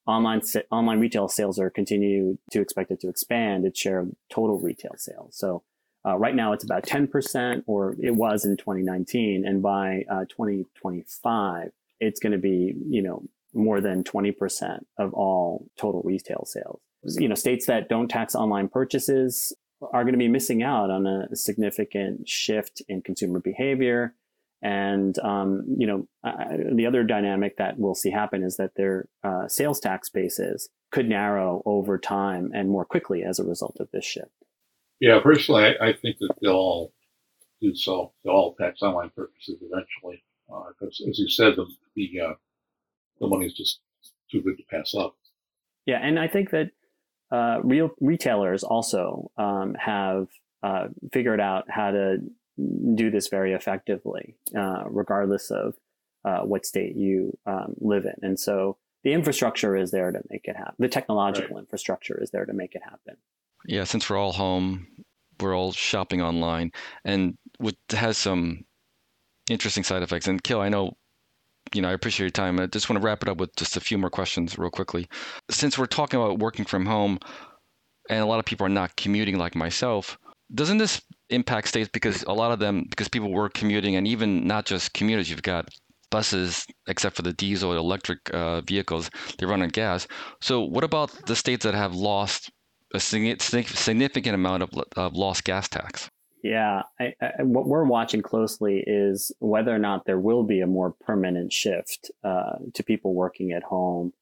online 0.06 0.42
online 0.70 1.00
retail 1.00 1.28
sales 1.28 1.58
are 1.58 1.70
continue 1.70 2.38
to 2.50 2.60
expected 2.60 3.00
to 3.00 3.08
expand 3.08 3.64
its 3.64 3.78
share 3.78 4.00
of 4.00 4.12
total 4.30 4.58
retail 4.58 4.94
sales. 4.96 5.36
So 5.36 5.62
uh, 6.06 6.16
right 6.18 6.34
now 6.34 6.52
it's 6.52 6.64
about 6.64 6.84
10%, 6.84 7.64
or 7.66 7.96
it 7.98 8.14
was 8.14 8.44
in 8.44 8.56
2019, 8.58 9.46
and 9.46 9.62
by 9.62 10.04
uh, 10.10 10.24
2025 10.28 11.70
it's 12.00 12.20
going 12.20 12.32
to 12.32 12.38
be 12.38 12.74
you 12.88 13.02
know 13.02 13.22
more 13.54 13.80
than 13.80 14.02
20% 14.02 14.80
of 14.98 15.14
all 15.14 15.66
total 15.78 16.02
retail 16.04 16.44
sales. 16.46 16.80
You 17.04 17.28
know, 17.28 17.34
states 17.34 17.66
that 17.66 17.88
don't 17.88 18.08
tax 18.08 18.34
online 18.34 18.68
purchases 18.68 19.52
are 19.92 20.04
going 20.04 20.14
to 20.14 20.18
be 20.18 20.28
missing 20.28 20.62
out 20.62 20.90
on 20.90 21.06
a 21.06 21.34
significant 21.36 22.28
shift 22.28 22.82
in 22.88 23.02
consumer 23.02 23.40
behavior. 23.40 24.14
And 24.62 25.18
um, 25.18 25.64
you 25.76 25.86
know, 25.86 26.08
uh, 26.22 26.56
the 26.72 26.86
other 26.86 27.04
dynamic 27.04 27.58
that 27.58 27.78
we'll 27.78 27.94
see 27.94 28.10
happen 28.10 28.42
is 28.42 28.56
that 28.56 28.76
their 28.76 29.08
uh, 29.22 29.46
sales 29.46 29.78
tax 29.78 30.08
bases 30.08 30.70
could 30.90 31.08
narrow 31.08 31.62
over 31.66 31.98
time 31.98 32.50
and 32.54 32.70
more 32.70 32.84
quickly 32.84 33.22
as 33.24 33.38
a 33.38 33.44
result 33.44 33.76
of 33.80 33.90
this 33.92 34.04
shift. 34.04 34.30
Yeah, 35.00 35.20
personally, 35.22 35.64
I, 35.64 35.88
I 35.88 35.92
think 35.92 36.18
that 36.20 36.34
they'll 36.40 36.52
all 36.52 36.92
do 37.60 37.74
so. 37.74 38.12
They'll 38.24 38.34
all 38.34 38.54
tax 38.54 38.80
online 38.80 39.10
purchases 39.14 39.56
eventually, 39.60 40.24
because 40.46 41.02
uh, 41.04 41.10
as 41.10 41.18
you 41.18 41.28
said, 41.28 41.56
the 41.56 41.66
the, 41.94 42.20
uh, 42.20 42.34
the 43.20 43.26
money 43.26 43.46
is 43.46 43.54
just 43.54 43.80
too 44.30 44.40
good 44.40 44.56
to 44.56 44.64
pass 44.70 44.94
up. 44.94 45.16
Yeah, 45.84 45.98
and 45.98 46.18
I 46.18 46.28
think 46.28 46.50
that 46.50 46.70
uh, 47.34 47.58
real 47.64 47.90
retailers 48.00 48.62
also 48.62 49.30
um, 49.36 49.74
have 49.74 50.28
uh, 50.62 50.86
figured 51.12 51.40
out 51.40 51.64
how 51.68 51.90
to 51.90 52.18
do 52.94 53.10
this 53.10 53.26
very 53.28 53.52
effectively, 53.52 54.36
uh, 54.56 54.84
regardless 54.86 55.50
of 55.50 55.74
uh, 56.24 56.40
what 56.40 56.64
state 56.64 56.94
you 56.96 57.36
um, 57.46 57.74
live 57.80 58.04
in. 58.04 58.14
And 58.22 58.38
so 58.38 58.76
the 59.02 59.12
infrastructure 59.12 59.76
is 59.76 59.90
there 59.90 60.12
to 60.12 60.20
make 60.30 60.44
it 60.44 60.56
happen. 60.56 60.76
The 60.78 60.88
technological 60.88 61.56
right. 61.56 61.62
infrastructure 61.62 62.22
is 62.22 62.30
there 62.30 62.46
to 62.46 62.52
make 62.52 62.74
it 62.76 62.82
happen. 62.84 63.16
Yeah, 63.66 63.84
since 63.84 64.08
we're 64.08 64.16
all 64.16 64.32
home, 64.32 64.86
we're 65.40 65.56
all 65.56 65.72
shopping 65.72 66.22
online, 66.22 66.70
and 67.04 67.36
what 67.58 67.76
has 67.90 68.16
some 68.16 68.64
interesting 69.50 69.82
side 69.82 70.02
effects. 70.02 70.28
And 70.28 70.42
Kil, 70.42 70.60
I 70.60 70.68
know 70.68 70.96
you 71.72 71.82
know, 71.82 71.88
I 71.88 71.92
appreciate 71.92 72.24
your 72.24 72.30
time. 72.30 72.60
I 72.60 72.66
just 72.66 72.88
want 72.88 73.00
to 73.00 73.06
wrap 73.06 73.22
it 73.22 73.28
up 73.28 73.38
with 73.38 73.54
just 73.56 73.76
a 73.76 73.80
few 73.80 73.98
more 73.98 74.10
questions, 74.10 74.58
real 74.58 74.70
quickly. 74.70 75.08
Since 75.50 75.78
we're 75.78 75.86
talking 75.86 76.20
about 76.20 76.38
working 76.38 76.64
from 76.64 76.86
home, 76.86 77.18
and 78.10 78.20
a 78.20 78.26
lot 78.26 78.38
of 78.38 78.44
people 78.44 78.66
are 78.66 78.70
not 78.70 78.96
commuting 78.96 79.38
like 79.38 79.54
myself, 79.54 80.18
doesn't 80.54 80.78
this 80.78 81.00
impact 81.30 81.68
states 81.68 81.88
because 81.92 82.22
a 82.24 82.32
lot 82.32 82.52
of 82.52 82.58
them, 82.58 82.84
because 82.90 83.08
people 83.08 83.32
were 83.32 83.48
commuting, 83.48 83.96
and 83.96 84.06
even 84.06 84.46
not 84.46 84.66
just 84.66 84.92
commuters, 84.92 85.30
you've 85.30 85.42
got 85.42 85.68
buses, 86.10 86.66
except 86.86 87.16
for 87.16 87.22
the 87.22 87.32
diesel 87.32 87.72
or 87.72 87.76
electric 87.76 88.32
uh, 88.32 88.60
vehicles, 88.60 89.10
they 89.38 89.46
run 89.46 89.62
on 89.62 89.68
gas. 89.68 90.06
So, 90.40 90.60
what 90.60 90.84
about 90.84 91.10
the 91.26 91.34
states 91.34 91.64
that 91.64 91.74
have 91.74 91.94
lost 91.94 92.50
a 92.94 93.00
significant 93.00 94.34
amount 94.34 94.62
of, 94.62 94.70
of 94.96 95.14
lost 95.14 95.42
gas 95.44 95.68
tax? 95.68 96.08
Yeah, 96.44 96.82
I, 97.00 97.14
I, 97.22 97.42
what 97.42 97.66
we're 97.66 97.84
watching 97.84 98.20
closely 98.20 98.84
is 98.86 99.32
whether 99.38 99.74
or 99.74 99.78
not 99.78 100.04
there 100.04 100.20
will 100.20 100.42
be 100.42 100.60
a 100.60 100.66
more 100.66 100.92
permanent 100.92 101.54
shift 101.54 102.10
uh, 102.22 102.56
to 102.74 102.82
people 102.82 103.14
working 103.14 103.52
at 103.52 103.62
home, 103.62 104.12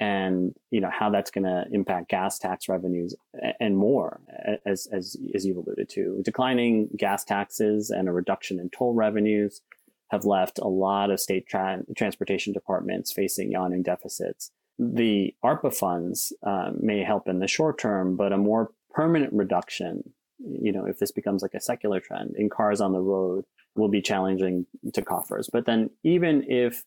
and 0.00 0.54
you 0.70 0.80
know 0.80 0.88
how 0.90 1.10
that's 1.10 1.30
going 1.30 1.44
to 1.44 1.66
impact 1.70 2.08
gas 2.08 2.38
tax 2.38 2.66
revenues 2.70 3.14
and 3.60 3.76
more, 3.76 4.22
as 4.64 4.88
as 4.90 5.18
as 5.34 5.44
you've 5.44 5.58
alluded 5.58 5.90
to. 5.90 6.22
Declining 6.24 6.88
gas 6.96 7.24
taxes 7.24 7.90
and 7.90 8.08
a 8.08 8.12
reduction 8.12 8.58
in 8.58 8.70
toll 8.70 8.94
revenues 8.94 9.60
have 10.08 10.24
left 10.24 10.58
a 10.58 10.68
lot 10.68 11.10
of 11.10 11.20
state 11.20 11.46
tra- 11.46 11.82
transportation 11.94 12.54
departments 12.54 13.12
facing 13.12 13.52
yawning 13.52 13.82
deficits. 13.82 14.50
The 14.78 15.34
ARPA 15.44 15.74
funds 15.74 16.32
uh, 16.42 16.70
may 16.80 17.04
help 17.04 17.28
in 17.28 17.40
the 17.40 17.48
short 17.48 17.78
term, 17.78 18.16
but 18.16 18.32
a 18.32 18.38
more 18.38 18.70
permanent 18.94 19.34
reduction 19.34 20.14
you 20.38 20.72
know, 20.72 20.84
if 20.84 20.98
this 20.98 21.12
becomes 21.12 21.42
like 21.42 21.54
a 21.54 21.60
secular 21.60 22.00
trend 22.00 22.34
in 22.36 22.48
cars 22.48 22.80
on 22.80 22.92
the 22.92 23.00
road 23.00 23.44
will 23.74 23.88
be 23.88 24.02
challenging 24.02 24.66
to 24.92 25.02
coffers. 25.02 25.48
But 25.52 25.66
then 25.66 25.90
even 26.02 26.44
if 26.48 26.84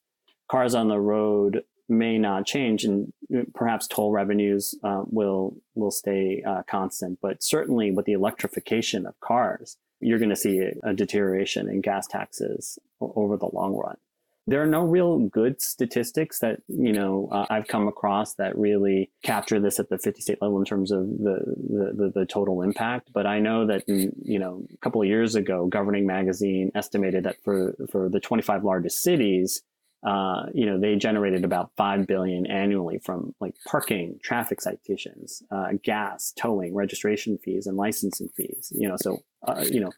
cars 0.49 0.75
on 0.75 0.87
the 0.87 0.99
road 0.99 1.63
may 1.87 2.17
not 2.17 2.45
change 2.45 2.83
and 2.83 3.11
perhaps 3.55 3.87
toll 3.87 4.11
revenues 4.11 4.75
uh, 4.83 5.03
will 5.05 5.55
will 5.75 5.91
stay 5.91 6.43
uh, 6.45 6.63
constant, 6.69 7.19
but 7.21 7.41
certainly 7.41 7.91
with 7.91 8.05
the 8.05 8.13
electrification 8.13 9.05
of 9.05 9.19
cars, 9.19 9.77
you're 9.99 10.19
going 10.19 10.29
to 10.29 10.35
see 10.35 10.59
a, 10.59 10.73
a 10.83 10.93
deterioration 10.93 11.69
in 11.69 11.81
gas 11.81 12.07
taxes 12.07 12.77
over 13.01 13.37
the 13.37 13.49
long 13.51 13.75
run 13.75 13.97
there 14.49 14.61
are 14.63 14.67
no 14.67 14.83
real 14.83 15.19
good 15.19 15.61
statistics 15.61 16.39
that 16.39 16.61
you 16.67 16.91
know 16.91 17.29
uh, 17.31 17.45
I've 17.49 17.67
come 17.67 17.87
across 17.87 18.33
that 18.35 18.57
really 18.57 19.11
capture 19.23 19.59
this 19.59 19.79
at 19.79 19.89
the 19.89 19.97
50 19.97 20.21
state 20.21 20.41
level 20.41 20.59
in 20.59 20.65
terms 20.65 20.91
of 20.91 21.07
the, 21.07 21.55
the 21.69 21.93
the, 21.93 22.11
the, 22.15 22.25
total 22.25 22.61
impact. 22.61 23.09
But 23.13 23.25
I 23.25 23.39
know 23.39 23.67
that 23.67 23.83
in, 23.87 24.11
you 24.23 24.39
know 24.39 24.65
a 24.73 24.77
couple 24.77 25.01
of 25.01 25.07
years 25.07 25.35
ago, 25.35 25.67
Governing 25.67 26.07
Magazine 26.07 26.71
estimated 26.73 27.25
that 27.25 27.35
for 27.43 27.75
for 27.91 28.09
the 28.09 28.19
25 28.19 28.63
largest 28.63 29.03
cities, 29.03 29.61
uh, 30.03 30.47
you 30.53 30.65
know 30.65 30.79
they 30.79 30.95
generated 30.95 31.45
about 31.45 31.71
five 31.77 32.07
billion 32.07 32.47
annually 32.47 32.97
from 32.97 33.35
like 33.39 33.55
parking, 33.67 34.19
traffic 34.23 34.61
citations, 34.61 35.43
uh, 35.51 35.69
gas, 35.83 36.33
towing, 36.35 36.73
registration 36.73 37.37
fees, 37.37 37.67
and 37.67 37.77
licensing 37.77 38.29
fees. 38.29 38.73
You 38.75 38.89
know, 38.89 38.97
so 38.99 39.23
uh, 39.47 39.63
you 39.69 39.79
know 39.79 39.91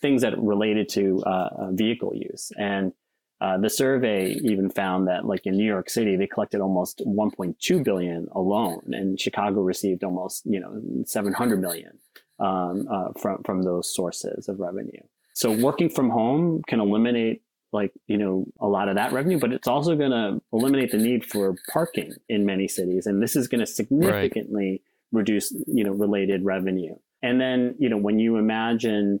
things 0.00 0.22
that 0.22 0.38
related 0.38 0.88
to 0.88 1.22
uh, 1.26 1.48
uh, 1.58 1.70
vehicle 1.72 2.14
use 2.14 2.52
and 2.56 2.92
uh, 3.40 3.56
the 3.56 3.70
survey 3.70 4.32
even 4.42 4.68
found 4.68 5.06
that, 5.06 5.24
like 5.24 5.46
in 5.46 5.56
New 5.56 5.66
York 5.66 5.88
City, 5.88 6.16
they 6.16 6.26
collected 6.26 6.60
almost 6.60 7.02
1.2 7.06 7.84
billion 7.84 8.26
alone, 8.32 8.82
and 8.92 9.20
Chicago 9.20 9.60
received 9.60 10.02
almost, 10.02 10.44
you 10.44 10.58
know, 10.58 10.80
700 11.04 11.60
million 11.60 11.98
um, 12.40 12.88
uh, 12.90 13.12
from 13.18 13.42
from 13.44 13.62
those 13.62 13.94
sources 13.94 14.48
of 14.48 14.58
revenue. 14.58 15.02
So 15.34 15.52
working 15.52 15.88
from 15.88 16.10
home 16.10 16.62
can 16.66 16.80
eliminate, 16.80 17.42
like 17.72 17.92
you 18.08 18.16
know, 18.16 18.44
a 18.58 18.66
lot 18.66 18.88
of 18.88 18.96
that 18.96 19.12
revenue, 19.12 19.38
but 19.38 19.52
it's 19.52 19.68
also 19.68 19.94
going 19.94 20.10
to 20.10 20.42
eliminate 20.52 20.90
the 20.90 20.98
need 20.98 21.24
for 21.24 21.54
parking 21.72 22.14
in 22.28 22.44
many 22.44 22.66
cities, 22.66 23.06
and 23.06 23.22
this 23.22 23.36
is 23.36 23.46
going 23.46 23.60
to 23.60 23.66
significantly 23.66 24.70
right. 24.70 24.82
reduce, 25.12 25.52
you 25.68 25.84
know, 25.84 25.92
related 25.92 26.44
revenue. 26.44 26.96
And 27.22 27.40
then, 27.40 27.76
you 27.78 27.88
know, 27.88 27.96
when 27.96 28.18
you 28.18 28.36
imagine 28.36 29.20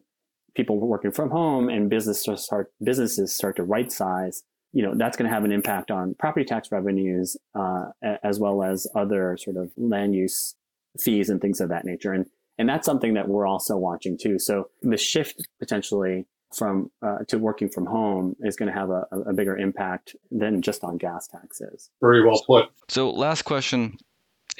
people 0.58 0.76
working 0.80 1.12
from 1.12 1.30
home 1.30 1.68
and 1.68 1.88
businesses 1.88 2.42
start 2.44 2.72
businesses 2.82 3.32
start 3.32 3.54
to 3.54 3.62
right 3.62 3.92
size, 3.92 4.42
you 4.72 4.82
know, 4.82 4.92
that's 4.96 5.16
going 5.16 5.28
to 5.28 5.32
have 5.32 5.44
an 5.44 5.52
impact 5.52 5.92
on 5.92 6.16
property 6.18 6.44
tax 6.44 6.72
revenues 6.72 7.36
uh, 7.54 7.84
as 8.24 8.40
well 8.40 8.64
as 8.64 8.84
other 8.96 9.38
sort 9.40 9.56
of 9.56 9.70
land 9.76 10.16
use 10.16 10.56
fees 11.00 11.30
and 11.30 11.40
things 11.40 11.60
of 11.60 11.68
that 11.68 11.84
nature. 11.84 12.12
And 12.12 12.26
and 12.58 12.68
that's 12.68 12.84
something 12.84 13.14
that 13.14 13.28
we're 13.28 13.46
also 13.46 13.76
watching 13.76 14.18
too. 14.18 14.40
So 14.40 14.68
the 14.82 14.96
shift 14.96 15.46
potentially 15.60 16.26
from 16.52 16.90
uh, 17.02 17.18
to 17.28 17.38
working 17.38 17.68
from 17.68 17.86
home 17.86 18.34
is 18.40 18.56
going 18.56 18.72
to 18.72 18.76
have 18.76 18.90
a, 18.90 19.06
a, 19.26 19.32
bigger 19.34 19.56
impact 19.56 20.16
than 20.30 20.62
just 20.62 20.82
on 20.82 20.96
gas 20.96 21.28
taxes. 21.28 21.90
Very 22.00 22.24
well 22.26 22.42
put. 22.46 22.70
So 22.88 23.10
last 23.10 23.42
question, 23.42 23.98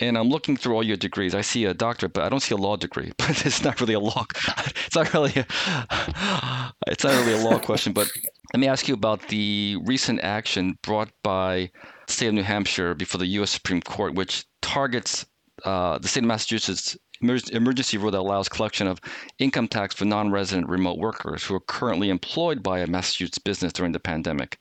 and 0.00 0.16
I'm 0.16 0.28
looking 0.28 0.56
through 0.56 0.74
all 0.74 0.82
your 0.82 0.96
degrees. 0.96 1.34
I 1.34 1.40
see 1.40 1.64
a 1.64 1.74
doctorate, 1.74 2.12
but 2.12 2.24
I 2.24 2.28
don't 2.28 2.40
see 2.40 2.54
a 2.54 2.58
law 2.58 2.76
degree. 2.76 3.12
But 3.18 3.44
it's 3.44 3.62
not 3.62 3.80
really 3.80 3.94
a 3.94 4.00
law. 4.00 4.24
It's 4.86 4.94
not 4.94 5.12
really. 5.12 5.32
A, 5.36 6.72
it's 6.86 7.04
not 7.04 7.14
really 7.14 7.40
a 7.40 7.44
law 7.44 7.58
question. 7.68 7.92
But 7.92 8.10
let 8.54 8.60
me 8.60 8.68
ask 8.68 8.88
you 8.88 8.94
about 8.94 9.26
the 9.28 9.76
recent 9.84 10.20
action 10.20 10.78
brought 10.82 11.10
by 11.22 11.70
the 12.06 12.12
state 12.12 12.28
of 12.28 12.34
New 12.34 12.42
Hampshire 12.42 12.94
before 12.94 13.18
the 13.18 13.26
U.S. 13.38 13.50
Supreme 13.50 13.82
Court, 13.82 14.14
which 14.14 14.46
targets 14.62 15.26
uh, 15.64 15.98
the 15.98 16.08
state 16.08 16.22
of 16.22 16.28
Massachusetts 16.28 16.96
emergency 17.20 17.98
rule 17.98 18.12
that 18.12 18.20
allows 18.20 18.48
collection 18.48 18.86
of 18.86 19.00
income 19.40 19.66
tax 19.66 19.94
for 19.94 20.04
non-resident 20.04 20.68
remote 20.68 20.98
workers 20.98 21.42
who 21.42 21.54
are 21.54 21.60
currently 21.60 22.10
employed 22.10 22.62
by 22.62 22.78
a 22.78 22.86
Massachusetts 22.86 23.38
business 23.38 23.72
during 23.72 23.90
the 23.90 23.98
pandemic. 23.98 24.58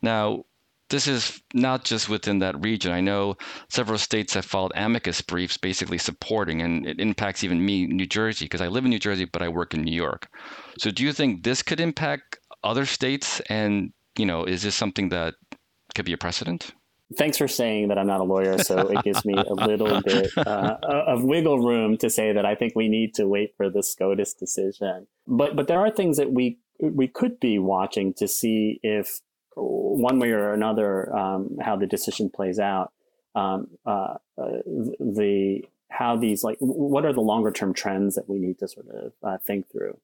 Now, 0.00 0.44
this 0.90 1.06
is 1.06 1.40
not 1.54 1.84
just 1.84 2.08
within 2.08 2.40
that 2.40 2.62
region. 2.62 2.92
I 2.92 3.00
know 3.00 3.36
several 3.68 3.98
states 3.98 4.34
have 4.34 4.44
filed 4.44 4.72
amicus 4.74 5.22
briefs 5.22 5.56
basically 5.56 5.98
supporting, 5.98 6.60
and 6.60 6.86
it 6.86 7.00
impacts 7.00 7.42
even 7.44 7.64
me, 7.64 7.86
New 7.86 8.06
Jersey, 8.06 8.44
because 8.44 8.60
I 8.60 8.68
live 8.68 8.84
in 8.84 8.90
New 8.90 8.98
Jersey, 8.98 9.24
but 9.24 9.42
I 9.42 9.48
work 9.48 9.72
in 9.72 9.82
New 9.82 9.94
York. 9.94 10.28
So 10.78 10.90
do 10.90 11.02
you 11.02 11.12
think 11.12 11.44
this 11.44 11.62
could 11.62 11.80
impact 11.80 12.38
other 12.62 12.84
states? 12.84 13.40
And, 13.48 13.92
you 14.18 14.26
know, 14.26 14.44
is 14.44 14.62
this 14.62 14.74
something 14.74 15.08
that 15.10 15.34
could 15.94 16.04
be 16.04 16.12
a 16.12 16.18
precedent? 16.18 16.72
thanks 17.16 17.36
for 17.36 17.48
saying 17.48 17.88
that 17.88 17.98
I'm 17.98 18.06
not 18.06 18.20
a 18.20 18.24
lawyer. 18.24 18.58
So 18.58 18.88
it 18.88 19.02
gives 19.02 19.24
me 19.24 19.34
a 19.34 19.54
little 19.54 20.00
bit 20.04 20.30
uh, 20.36 20.76
of 20.82 21.24
wiggle 21.24 21.58
room 21.58 21.96
to 21.98 22.10
say 22.10 22.32
that 22.32 22.46
I 22.46 22.54
think 22.54 22.74
we 22.76 22.88
need 22.88 23.14
to 23.14 23.26
wait 23.26 23.54
for 23.56 23.68
the 23.68 23.82
SCOTUS 23.82 24.34
decision. 24.34 25.06
But 25.26 25.56
but 25.56 25.66
there 25.66 25.80
are 25.80 25.90
things 25.90 26.16
that 26.18 26.32
we 26.32 26.58
we 26.80 27.08
could 27.08 27.40
be 27.40 27.58
watching 27.58 28.14
to 28.14 28.28
see 28.28 28.80
if 28.82 29.20
one 29.54 30.18
way 30.18 30.30
or 30.30 30.52
another 30.52 31.14
um, 31.16 31.58
how 31.60 31.76
the 31.76 31.86
decision 31.86 32.30
plays 32.30 32.58
out. 32.58 32.92
Um, 33.34 33.68
uh, 33.86 34.14
uh, 34.38 34.58
the 34.66 35.62
how 35.88 36.16
these 36.16 36.42
like 36.42 36.56
what 36.60 37.04
are 37.04 37.12
the 37.12 37.20
longer 37.20 37.50
term 37.50 37.74
trends 37.74 38.14
that 38.14 38.28
we 38.28 38.38
need 38.38 38.58
to 38.58 38.68
sort 38.68 38.88
of 38.88 39.12
uh, 39.22 39.38
think 39.38 39.70
through. 39.70 39.98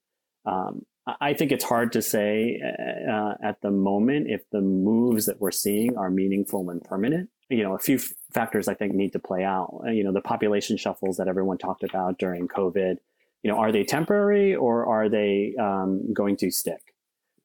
Um, 0.45 0.85
I 1.21 1.33
think 1.33 1.51
it's 1.51 1.63
hard 1.63 1.93
to 1.93 2.01
say 2.01 2.61
uh, 2.61 3.33
at 3.41 3.61
the 3.61 3.71
moment 3.71 4.27
if 4.29 4.49
the 4.51 4.61
moves 4.61 5.25
that 5.25 5.39
we're 5.39 5.51
seeing 5.51 5.97
are 5.97 6.09
meaningful 6.09 6.69
and 6.69 6.83
permanent. 6.83 7.29
You 7.49 7.63
know, 7.63 7.75
a 7.75 7.79
few 7.79 7.95
f- 7.95 8.11
factors 8.33 8.67
I 8.67 8.73
think 8.73 8.93
need 8.93 9.13
to 9.13 9.19
play 9.19 9.43
out. 9.43 9.81
Uh, 9.85 9.91
you 9.91 10.03
know, 10.03 10.11
the 10.11 10.21
population 10.21 10.75
shuffles 10.75 11.15
that 11.15 11.29
everyone 11.29 11.57
talked 11.57 11.83
about 11.83 12.17
during 12.17 12.49
COVID. 12.49 12.97
You 13.43 13.51
know, 13.51 13.57
are 13.57 13.71
they 13.71 13.85
temporary 13.85 14.53
or 14.53 14.85
are 14.85 15.07
they 15.07 15.55
um, 15.57 16.13
going 16.13 16.35
to 16.37 16.51
stick? 16.51 16.93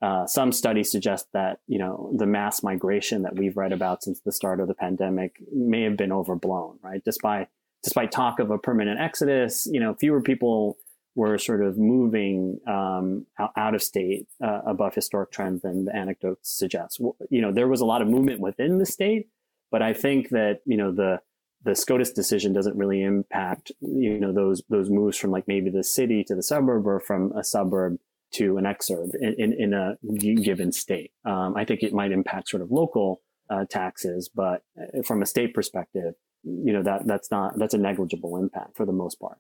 Uh, 0.03 0.27
some 0.27 0.51
studies 0.51 0.91
suggest 0.91 1.29
that 1.33 1.61
you 1.69 1.79
know 1.79 2.13
the 2.17 2.27
mass 2.27 2.63
migration 2.63 3.23
that 3.23 3.37
we've 3.37 3.57
read 3.57 3.73
about 3.73 4.03
since 4.03 4.21
the 4.21 4.33
start 4.33 4.59
of 4.59 4.67
the 4.67 4.75
pandemic 4.75 5.41
may 5.55 5.83
have 5.83 5.97
been 5.97 6.11
overblown, 6.11 6.79
right? 6.83 7.03
Despite 7.05 7.49
despite 7.85 8.11
talk 8.11 8.41
of 8.41 8.51
a 8.51 8.59
permanent 8.59 9.01
exodus, 9.01 9.69
you 9.71 9.79
know, 9.79 9.95
fewer 9.95 10.21
people 10.21 10.77
were 11.15 11.39
sort 11.39 11.63
of 11.63 11.77
moving 11.79 12.59
um, 12.67 13.27
out, 13.57 13.75
of 13.75 13.83
state 13.83 14.27
uh, 14.43 14.61
above 14.67 14.95
historic 14.95 15.31
trends 15.31 15.63
than 15.63 15.85
the 15.85 15.95
anecdotes 15.95 16.51
suggest. 16.51 17.01
You 17.29 17.43
know, 17.43 17.53
there 17.53 17.69
was 17.69 17.81
a 17.81 17.85
lot 17.85 18.01
of 18.01 18.09
movement 18.09 18.41
within 18.41 18.79
the 18.79 18.87
state, 18.87 19.29
but 19.71 19.83
I 19.83 19.93
think 19.93 20.31
that 20.31 20.61
you 20.65 20.77
know 20.77 20.91
the 20.91 21.21
the 21.65 21.77
SCOTUS 21.77 22.13
decision 22.13 22.53
doesn't 22.53 22.77
really 22.77 23.03
impact 23.03 23.71
you 23.81 24.19
know 24.19 24.33
those 24.33 24.63
those 24.69 24.91
moves 24.91 25.17
from 25.17 25.31
like 25.31 25.47
maybe 25.47 25.71
the 25.71 25.85
city 25.85 26.25
to 26.25 26.35
the 26.35 26.43
suburb 26.43 26.87
or 26.89 26.99
from 26.99 27.33
a 27.33 27.45
suburb 27.45 27.99
to 28.33 28.57
an 28.59 28.65
exurb 28.65 29.15
in, 29.21 29.35
in, 29.39 29.53
in 29.53 29.75
a 29.75 29.97
given 30.43 30.73
state. 30.73 31.13
Um, 31.25 31.55
I 31.57 31.65
think 31.65 31.83
it 31.83 31.93
might 31.93 32.13
impact 32.13 32.49
sort 32.49 32.63
of 32.63 32.71
local 32.71 33.21
uh, 33.51 33.65
taxes, 33.69 34.31
but 34.35 34.63
uh, 34.81 35.03
from 35.05 35.23
a 35.23 35.27
state 35.27 35.55
perspective, 35.55 36.15
you 36.45 36.73
know 36.73 36.83
that 36.83 37.07
that's 37.07 37.31
not 37.31 37.59
that's 37.59 37.75
a 37.75 37.79
negligible 37.79 38.37
impact 38.37 38.77
for 38.77 38.85
the 38.85 38.93
most 38.93 39.21
part. 39.21 39.39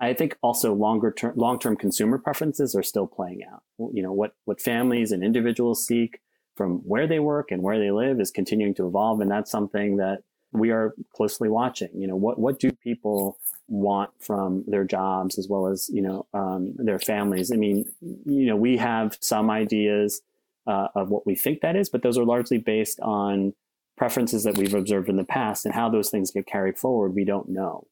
I 0.00 0.14
think 0.14 0.36
also 0.42 0.74
longer 0.74 1.12
term, 1.12 1.34
long-term 1.36 1.76
consumer 1.76 2.18
preferences 2.18 2.74
are 2.74 2.82
still 2.82 3.06
playing 3.06 3.40
out. 3.52 3.62
You 3.92 4.02
know, 4.02 4.12
what, 4.12 4.32
what 4.44 4.60
families 4.60 5.10
and 5.10 5.24
individuals 5.24 5.84
seek 5.84 6.20
from 6.56 6.78
where 6.84 7.06
they 7.06 7.18
work 7.18 7.50
and 7.50 7.62
where 7.62 7.78
they 7.78 7.90
live 7.90 8.20
is 8.20 8.30
continuing 8.30 8.74
to 8.74 8.86
evolve. 8.86 9.20
And 9.20 9.30
that's 9.30 9.50
something 9.50 9.96
that 9.96 10.18
we 10.52 10.70
are 10.70 10.94
closely 11.14 11.48
watching. 11.48 11.90
You 11.94 12.06
know, 12.06 12.16
what, 12.16 12.38
what 12.38 12.58
do 12.58 12.70
people 12.72 13.38
want 13.68 14.10
from 14.20 14.64
their 14.66 14.84
jobs 14.84 15.38
as 15.38 15.48
well 15.48 15.66
as, 15.66 15.90
you 15.92 16.02
know, 16.02 16.26
um, 16.34 16.74
their 16.76 16.98
families? 16.98 17.52
I 17.52 17.56
mean, 17.56 17.84
you 18.00 18.46
know, 18.46 18.56
we 18.56 18.76
have 18.78 19.16
some 19.20 19.50
ideas 19.50 20.20
uh, 20.66 20.88
of 20.94 21.10
what 21.10 21.26
we 21.26 21.34
think 21.34 21.60
that 21.60 21.76
is, 21.76 21.88
but 21.88 22.02
those 22.02 22.18
are 22.18 22.24
largely 22.24 22.58
based 22.58 23.00
on 23.00 23.54
preferences 23.96 24.44
that 24.44 24.56
we've 24.56 24.74
observed 24.74 25.08
in 25.08 25.16
the 25.16 25.24
past 25.24 25.64
and 25.64 25.74
how 25.74 25.88
those 25.88 26.10
things 26.10 26.30
get 26.30 26.46
carried 26.46 26.78
forward. 26.78 27.14
We 27.14 27.24
don't 27.24 27.48
know. 27.48 27.86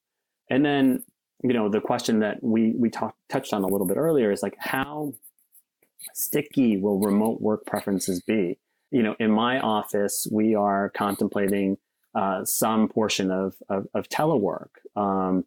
And 0.49 0.64
then 0.64 1.03
you 1.42 1.53
know, 1.53 1.69
the 1.69 1.81
question 1.81 2.21
that 2.21 2.42
we 2.42 2.73
we 2.73 2.90
talked 2.90 3.19
touched 3.29 3.53
on 3.53 3.62
a 3.62 3.66
little 3.66 3.87
bit 3.87 3.97
earlier 3.97 4.31
is 4.31 4.42
like 4.42 4.57
how 4.59 5.12
sticky 6.14 6.77
will 6.77 6.99
remote 6.99 7.40
work 7.40 7.66
preferences 7.66 8.21
be? 8.23 8.59
You 8.90 9.03
know, 9.03 9.16
in 9.19 9.31
my 9.31 9.61
office, 9.61 10.27
we 10.31 10.55
are 10.55 10.90
contemplating 10.90 11.77
uh, 12.16 12.44
some 12.44 12.88
portion 12.88 13.31
of 13.31 13.55
of, 13.68 13.87
of 13.94 14.09
telework, 14.09 14.70
um, 14.96 15.44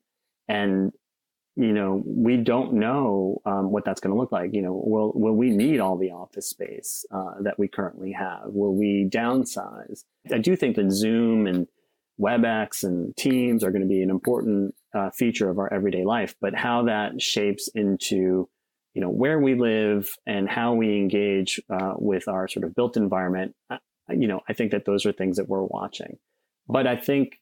and 0.47 0.93
you 1.59 1.73
know, 1.73 2.01
we 2.05 2.37
don't 2.37 2.71
know 2.71 3.41
um, 3.45 3.69
what 3.69 3.83
that's 3.83 3.99
going 3.99 4.13
to 4.13 4.17
look 4.19 4.31
like. 4.31 4.53
You 4.53 4.61
know, 4.61 4.81
will 4.81 5.11
will 5.13 5.35
we 5.35 5.49
need 5.49 5.81
all 5.81 5.97
the 5.97 6.11
office 6.11 6.49
space 6.49 7.05
uh, 7.11 7.41
that 7.41 7.59
we 7.59 7.67
currently 7.67 8.13
have? 8.13 8.43
Will 8.45 8.73
we 8.73 9.09
downsize? 9.11 10.05
I 10.33 10.37
do 10.37 10.55
think 10.55 10.77
that 10.77 10.89
Zoom 10.91 11.47
and 11.47 11.67
WebEx 12.17 12.85
and 12.85 13.13
Teams 13.17 13.65
are 13.65 13.71
going 13.71 13.81
to 13.81 13.89
be 13.89 14.01
an 14.01 14.09
important 14.09 14.73
uh, 14.93 15.09
feature 15.09 15.49
of 15.49 15.59
our 15.59 15.71
everyday 15.73 16.05
life, 16.05 16.33
but 16.39 16.55
how 16.55 16.83
that 16.83 17.21
shapes 17.21 17.67
into 17.75 18.47
you 18.93 19.01
know 19.01 19.09
where 19.09 19.39
we 19.39 19.55
live 19.55 20.15
and 20.25 20.47
how 20.47 20.75
we 20.75 20.95
engage 20.95 21.59
uh, 21.69 21.93
with 21.97 22.29
our 22.29 22.47
sort 22.47 22.63
of 22.63 22.73
built 22.73 22.95
environment. 22.95 23.53
You 24.09 24.29
know, 24.29 24.39
I 24.47 24.53
think 24.53 24.71
that 24.71 24.85
those 24.85 25.05
are 25.05 25.11
things 25.11 25.35
that 25.35 25.49
we're 25.49 25.63
watching. 25.63 26.19
But 26.69 26.87
I 26.87 26.95
think 26.95 27.39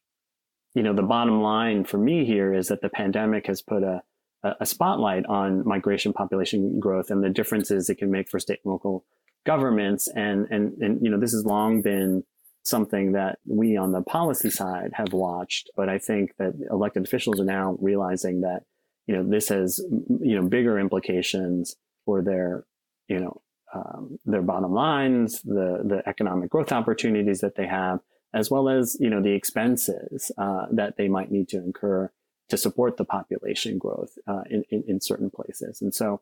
you 0.73 0.83
know 0.83 0.93
the 0.93 1.03
bottom 1.03 1.41
line 1.41 1.83
for 1.83 1.97
me 1.97 2.25
here 2.25 2.53
is 2.53 2.69
that 2.69 2.81
the 2.81 2.89
pandemic 2.89 3.47
has 3.47 3.61
put 3.61 3.83
a 3.83 4.01
a 4.43 4.65
spotlight 4.65 5.25
on 5.25 5.67
migration 5.67 6.13
population 6.13 6.79
growth 6.79 7.09
and 7.11 7.23
the 7.23 7.29
differences 7.29 7.89
it 7.89 7.97
can 7.97 8.11
make 8.11 8.29
for 8.29 8.39
state 8.39 8.59
and 8.63 8.71
local 8.71 9.05
governments. 9.45 10.07
And 10.07 10.47
and 10.49 10.73
and 10.81 11.01
you 11.01 11.09
know 11.11 11.19
this 11.19 11.33
has 11.33 11.45
long 11.45 11.81
been 11.81 12.23
something 12.63 13.13
that 13.13 13.39
we 13.45 13.77
on 13.77 13.91
the 13.91 14.01
policy 14.01 14.49
side 14.49 14.91
have 14.93 15.13
watched, 15.13 15.69
but 15.75 15.89
I 15.89 15.97
think 15.97 16.35
that 16.37 16.53
elected 16.69 17.05
officials 17.05 17.39
are 17.39 17.45
now 17.45 17.77
realizing 17.79 18.41
that, 18.41 18.63
you 19.07 19.15
know, 19.15 19.23
this 19.23 19.47
has, 19.49 19.79
you 20.19 20.35
know, 20.35 20.47
bigger 20.47 20.77
implications 20.77 21.75
for 22.05 22.21
their, 22.21 22.65
you 23.07 23.19
know, 23.19 23.41
um, 23.73 24.19
their 24.25 24.41
bottom 24.41 24.73
lines, 24.73 25.41
the 25.41 25.81
the 25.83 26.07
economic 26.07 26.49
growth 26.49 26.71
opportunities 26.71 27.39
that 27.39 27.55
they 27.55 27.67
have, 27.67 27.99
as 28.33 28.51
well 28.51 28.69
as 28.69 28.97
you 28.99 29.09
know 29.09 29.21
the 29.21 29.33
expenses 29.33 30.31
uh, 30.37 30.65
that 30.71 30.97
they 30.97 31.07
might 31.07 31.31
need 31.31 31.49
to 31.49 31.57
incur 31.57 32.11
to 32.49 32.57
support 32.57 32.97
the 32.97 33.05
population 33.05 33.77
growth 33.77 34.17
uh, 34.25 34.43
in, 34.49 34.63
in, 34.69 34.83
in 34.87 35.01
certain 35.01 35.29
places. 35.29 35.81
And 35.81 35.93
so, 35.93 36.21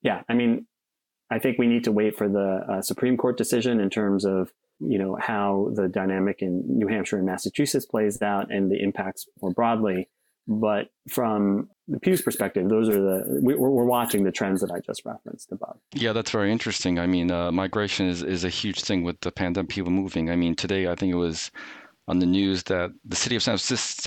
yeah, 0.00 0.22
I 0.26 0.32
mean, 0.32 0.66
I 1.30 1.38
think 1.38 1.58
we 1.58 1.66
need 1.66 1.84
to 1.84 1.92
wait 1.92 2.16
for 2.16 2.30
the 2.30 2.64
uh, 2.66 2.80
Supreme 2.80 3.18
Court 3.18 3.36
decision 3.36 3.78
in 3.78 3.90
terms 3.90 4.24
of 4.24 4.52
you 4.78 4.98
know, 4.98 5.16
how 5.20 5.70
the 5.74 5.88
dynamic 5.88 6.42
in 6.42 6.62
New 6.66 6.86
Hampshire 6.86 7.16
and 7.16 7.26
Massachusetts 7.26 7.86
plays 7.86 8.20
out 8.20 8.50
and 8.50 8.70
the 8.70 8.82
impacts 8.82 9.26
more 9.40 9.50
broadly. 9.50 10.08
But 10.48 10.88
from 11.10 11.68
the 11.88 11.98
Pew's 11.98 12.22
perspective, 12.22 12.68
those 12.68 12.88
are 12.88 13.00
the 13.00 13.40
we, 13.42 13.54
are 13.54 13.84
watching 13.84 14.22
the 14.24 14.32
trends 14.32 14.60
that 14.60 14.70
I 14.70 14.78
just 14.80 15.04
referenced 15.04 15.50
above. 15.50 15.78
Yeah, 15.92 16.12
that's 16.12 16.30
very 16.30 16.52
interesting. 16.52 16.98
I 16.98 17.06
mean, 17.06 17.30
uh, 17.30 17.50
migration 17.50 18.06
is, 18.06 18.22
is 18.22 18.44
a 18.44 18.48
huge 18.48 18.82
thing 18.82 19.02
with 19.02 19.20
the 19.20 19.32
pandemic, 19.32 19.70
people 19.70 19.90
moving. 19.90 20.30
I 20.30 20.36
mean, 20.36 20.54
today 20.54 20.88
I 20.88 20.94
think 20.94 21.12
it 21.12 21.16
was 21.16 21.50
on 22.08 22.20
the 22.20 22.26
news 22.26 22.62
that 22.64 22.90
the 23.04 23.16
city 23.16 23.34
of 23.34 23.42
San 23.42 23.58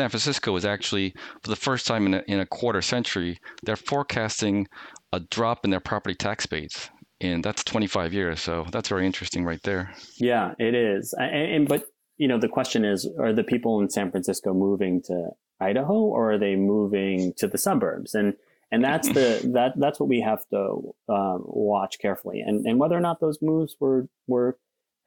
Francisco 0.10 0.56
is 0.56 0.64
actually, 0.64 1.14
for 1.44 1.50
the 1.50 1.58
first 1.58 1.86
time 1.86 2.06
in 2.06 2.14
a, 2.14 2.24
in 2.28 2.40
a 2.40 2.46
quarter 2.46 2.82
century, 2.82 3.38
they're 3.64 3.76
forecasting 3.76 4.68
a 5.12 5.20
drop 5.20 5.66
in 5.66 5.72
their 5.72 5.82
property 5.82 6.16
tax 6.16 6.46
base 6.46 6.90
and 7.22 7.44
that's 7.44 7.64
25 7.64 8.14
years. 8.14 8.42
So 8.42 8.66
that's 8.72 8.90
very 8.90 9.06
interesting, 9.06 9.44
right 9.46 9.62
there. 9.64 9.94
Yeah, 10.18 10.54
it 10.58 10.74
is. 10.76 11.14
And, 11.18 11.36
and, 11.36 11.68
but 11.68 11.86
you 12.18 12.28
know, 12.28 12.40
the 12.40 12.48
question 12.48 12.86
is: 12.86 13.10
Are 13.20 13.34
the 13.34 13.44
people 13.44 13.82
in 13.82 13.90
San 13.90 14.12
Francisco 14.12 14.54
moving 14.54 15.02
to 15.04 15.30
Idaho, 15.60 15.94
or 15.94 16.34
are 16.34 16.38
they 16.38 16.56
moving 16.56 17.34
to 17.38 17.48
the 17.48 17.58
suburbs? 17.58 18.16
And 18.16 18.36
and 18.72 18.84
that's 18.84 19.08
the 19.08 19.42
that 19.54 19.74
that's 19.78 20.00
what 20.00 20.10
we 20.10 20.22
have 20.22 20.48
to 20.50 20.94
um, 21.10 21.44
watch 21.46 22.00
carefully, 22.00 22.42
and 22.42 22.66
and 22.66 22.80
whether 22.80 22.98
or 22.98 23.02
not 23.02 23.20
those 23.20 23.40
moves 23.42 23.76
were 23.80 24.08
were 24.28 24.58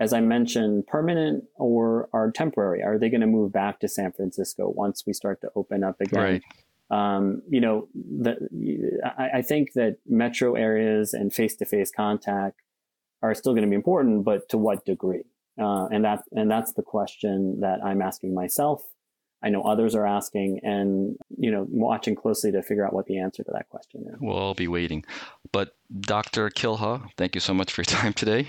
as 0.03 0.13
I 0.13 0.21
mentioned, 0.21 0.89
permanent 0.89 1.45
or 1.55 2.09
are 2.13 2.33
temporary? 2.33 2.83
Are 2.83 2.99
they 2.99 3.09
going 3.09 3.21
to 3.21 3.27
move 3.29 3.53
back 3.53 3.79
to 3.81 3.89
San 3.89 4.11
Francisco 4.11 4.69
once 4.69 5.05
we 5.07 5.13
start 5.13 5.41
to 5.43 5.51
open 5.55 5.85
up 5.85 6.01
again? 6.01 6.21
Right. 6.21 6.43
Um, 6.91 7.43
you 7.49 7.61
know, 7.61 7.89
the, 7.95 8.37
I, 9.17 9.39
I, 9.39 9.43
think 9.43 9.75
that 9.75 9.99
metro 10.07 10.57
areas 10.57 11.15
and 11.15 11.33
face-to-face 11.33 11.93
contact 11.97 12.61
are 13.23 13.35
still 13.35 13.53
going 13.53 13.63
to 13.63 13.71
be 13.71 13.77
important, 13.77 14.25
but 14.25 14.49
to 14.51 14.59
what 14.59 14.85
degree? 14.85 15.23
Uh, 15.59 15.87
and 15.87 16.05
that 16.05 16.25
and 16.33 16.51
that's 16.51 16.73
the 16.73 16.83
question 16.83 17.61
that 17.61 17.79
I'm 17.85 18.03
asking 18.03 18.35
myself 18.35 18.83
I 19.43 19.49
know 19.49 19.63
others 19.63 19.95
are 19.95 20.07
asking 20.07 20.61
and, 20.63 21.17
you 21.37 21.51
know, 21.51 21.67
watching 21.69 22.15
closely 22.15 22.53
to 22.53 22.63
figure 22.63 22.87
out 22.87 22.93
what 22.93 23.07
the 23.07 23.19
answer 23.19 23.43
to 23.43 23.51
that 23.53 23.69
question 23.69 24.05
is. 24.09 24.17
We'll 24.21 24.37
all 24.37 24.55
be 24.55 24.69
waiting. 24.69 25.05
But 25.51 25.75
Dr. 26.01 26.49
Kil 26.51 26.77
Huh, 26.77 26.99
thank 27.17 27.35
you 27.35 27.41
so 27.41 27.53
much 27.53 27.73
for 27.73 27.81
your 27.81 27.85
time 28.01 28.13
today. 28.13 28.49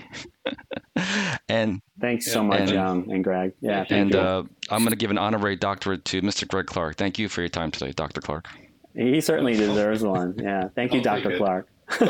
and 1.48 1.80
thanks 2.00 2.30
so 2.30 2.42
much, 2.44 2.70
and, 2.70 3.06
and 3.10 3.24
Greg. 3.24 3.54
Yeah. 3.60 3.84
and 3.90 4.14
uh, 4.14 4.44
I'm 4.70 4.80
going 4.80 4.90
to 4.90 4.96
give 4.96 5.10
an 5.10 5.18
honorary 5.18 5.56
doctorate 5.56 6.04
to 6.06 6.22
Mr. 6.22 6.46
Greg 6.46 6.66
Clark. 6.66 6.96
Thank 6.96 7.18
you 7.18 7.28
for 7.28 7.40
your 7.40 7.48
time 7.48 7.70
today, 7.70 7.92
Dr. 7.92 8.20
Clark. 8.20 8.46
He 8.94 9.20
certainly 9.20 9.54
deserves 9.54 10.02
one. 10.04 10.36
Yeah. 10.38 10.68
Thank 10.74 10.94
you, 10.94 11.02
Dr. 11.10 11.36
Clark. 11.36 11.68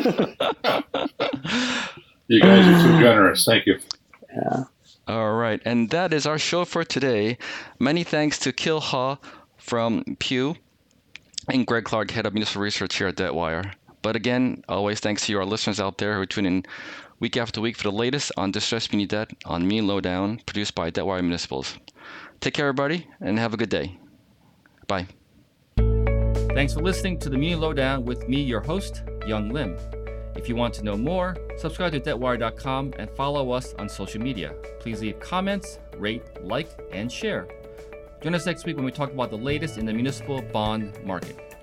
you 2.29 2.41
guys 2.41 2.67
are 2.67 2.83
too 2.83 2.99
generous. 3.01 3.45
Thank 3.45 3.67
you. 3.67 3.79
Yeah. 4.35 4.65
All 5.07 5.35
right, 5.35 5.61
and 5.67 5.91
that 5.91 6.15
is 6.15 6.27
our 6.27 6.39
show 6.39 6.65
for 6.65 6.83
today. 6.83 7.37
Many 7.79 8.05
thanks 8.05 8.39
to 8.39 8.53
Kil 8.53 8.81
Huh 8.81 9.17
from 9.59 10.03
Pew 10.19 10.57
and 11.49 11.67
Greg 11.67 11.85
Clark, 11.85 12.11
head 12.11 12.25
of 12.25 12.33
municipal 12.33 12.63
research 12.63 12.97
here 12.97 13.09
at 13.09 13.17
Debtwire. 13.17 13.73
But 14.01 14.17
again, 14.17 14.65
always 14.69 15.01
thanks 15.01 15.27
to 15.27 15.39
our 15.39 15.45
listeners 15.45 15.79
out 15.79 15.99
there 15.99 16.17
who 16.17 16.25
tune 16.25 16.47
in 16.47 16.65
week 17.21 17.37
after 17.37 17.61
week 17.61 17.77
for 17.77 17.85
the 17.85 17.93
latest 17.93 18.33
on 18.37 18.51
distressed 18.51 18.93
muni 18.93 19.07
debt 19.07 19.31
on 19.45 19.69
Muni 19.69 19.87
Lowdown, 19.87 20.41
produced 20.47 20.75
by 20.75 20.91
Debtwire 20.91 21.21
Municipals. 21.21 21.77
Take 22.41 22.55
care, 22.55 22.69
everybody, 22.69 23.07
and 23.21 23.39
have 23.39 23.53
a 23.53 23.59
good 23.59 23.71
day. 23.71 23.99
Bye. 24.87 25.07
Thanks 26.55 26.73
for 26.73 26.81
listening 26.81 27.19
to 27.19 27.29
the 27.29 27.37
Muni 27.37 27.57
Lowdown 27.57 28.05
with 28.05 28.29
me, 28.29 28.43
your 28.43 28.61
host, 28.61 29.03
Young 29.27 29.51
Lim. 29.51 29.77
If 30.45 30.51
you 30.51 30.57
want 30.57 30.75
to 30.75 30.83
know 30.83 30.99
more, 30.99 31.39
subscribe 31.57 31.93
to 31.93 32.01
debtwire.com 32.01 32.93
and 32.99 33.09
follow 33.13 33.51
us 33.53 33.73
on 33.79 33.89
social 33.89 34.21
media. 34.21 34.53
Please 34.79 35.01
leave 35.01 35.19
comments, 35.19 35.79
rate, 35.97 36.23
like, 36.43 36.69
and 36.93 37.11
share. 37.11 37.49
Join 38.21 38.35
us 38.35 38.45
next 38.45 38.67
week 38.67 38.77
when 38.77 38.85
we 38.85 38.93
talk 38.93 39.11
about 39.11 39.31
the 39.31 39.39
latest 39.39 39.79
in 39.79 39.87
the 39.87 39.93
municipal 39.95 40.43
bond 40.43 41.03
market. 41.03 41.54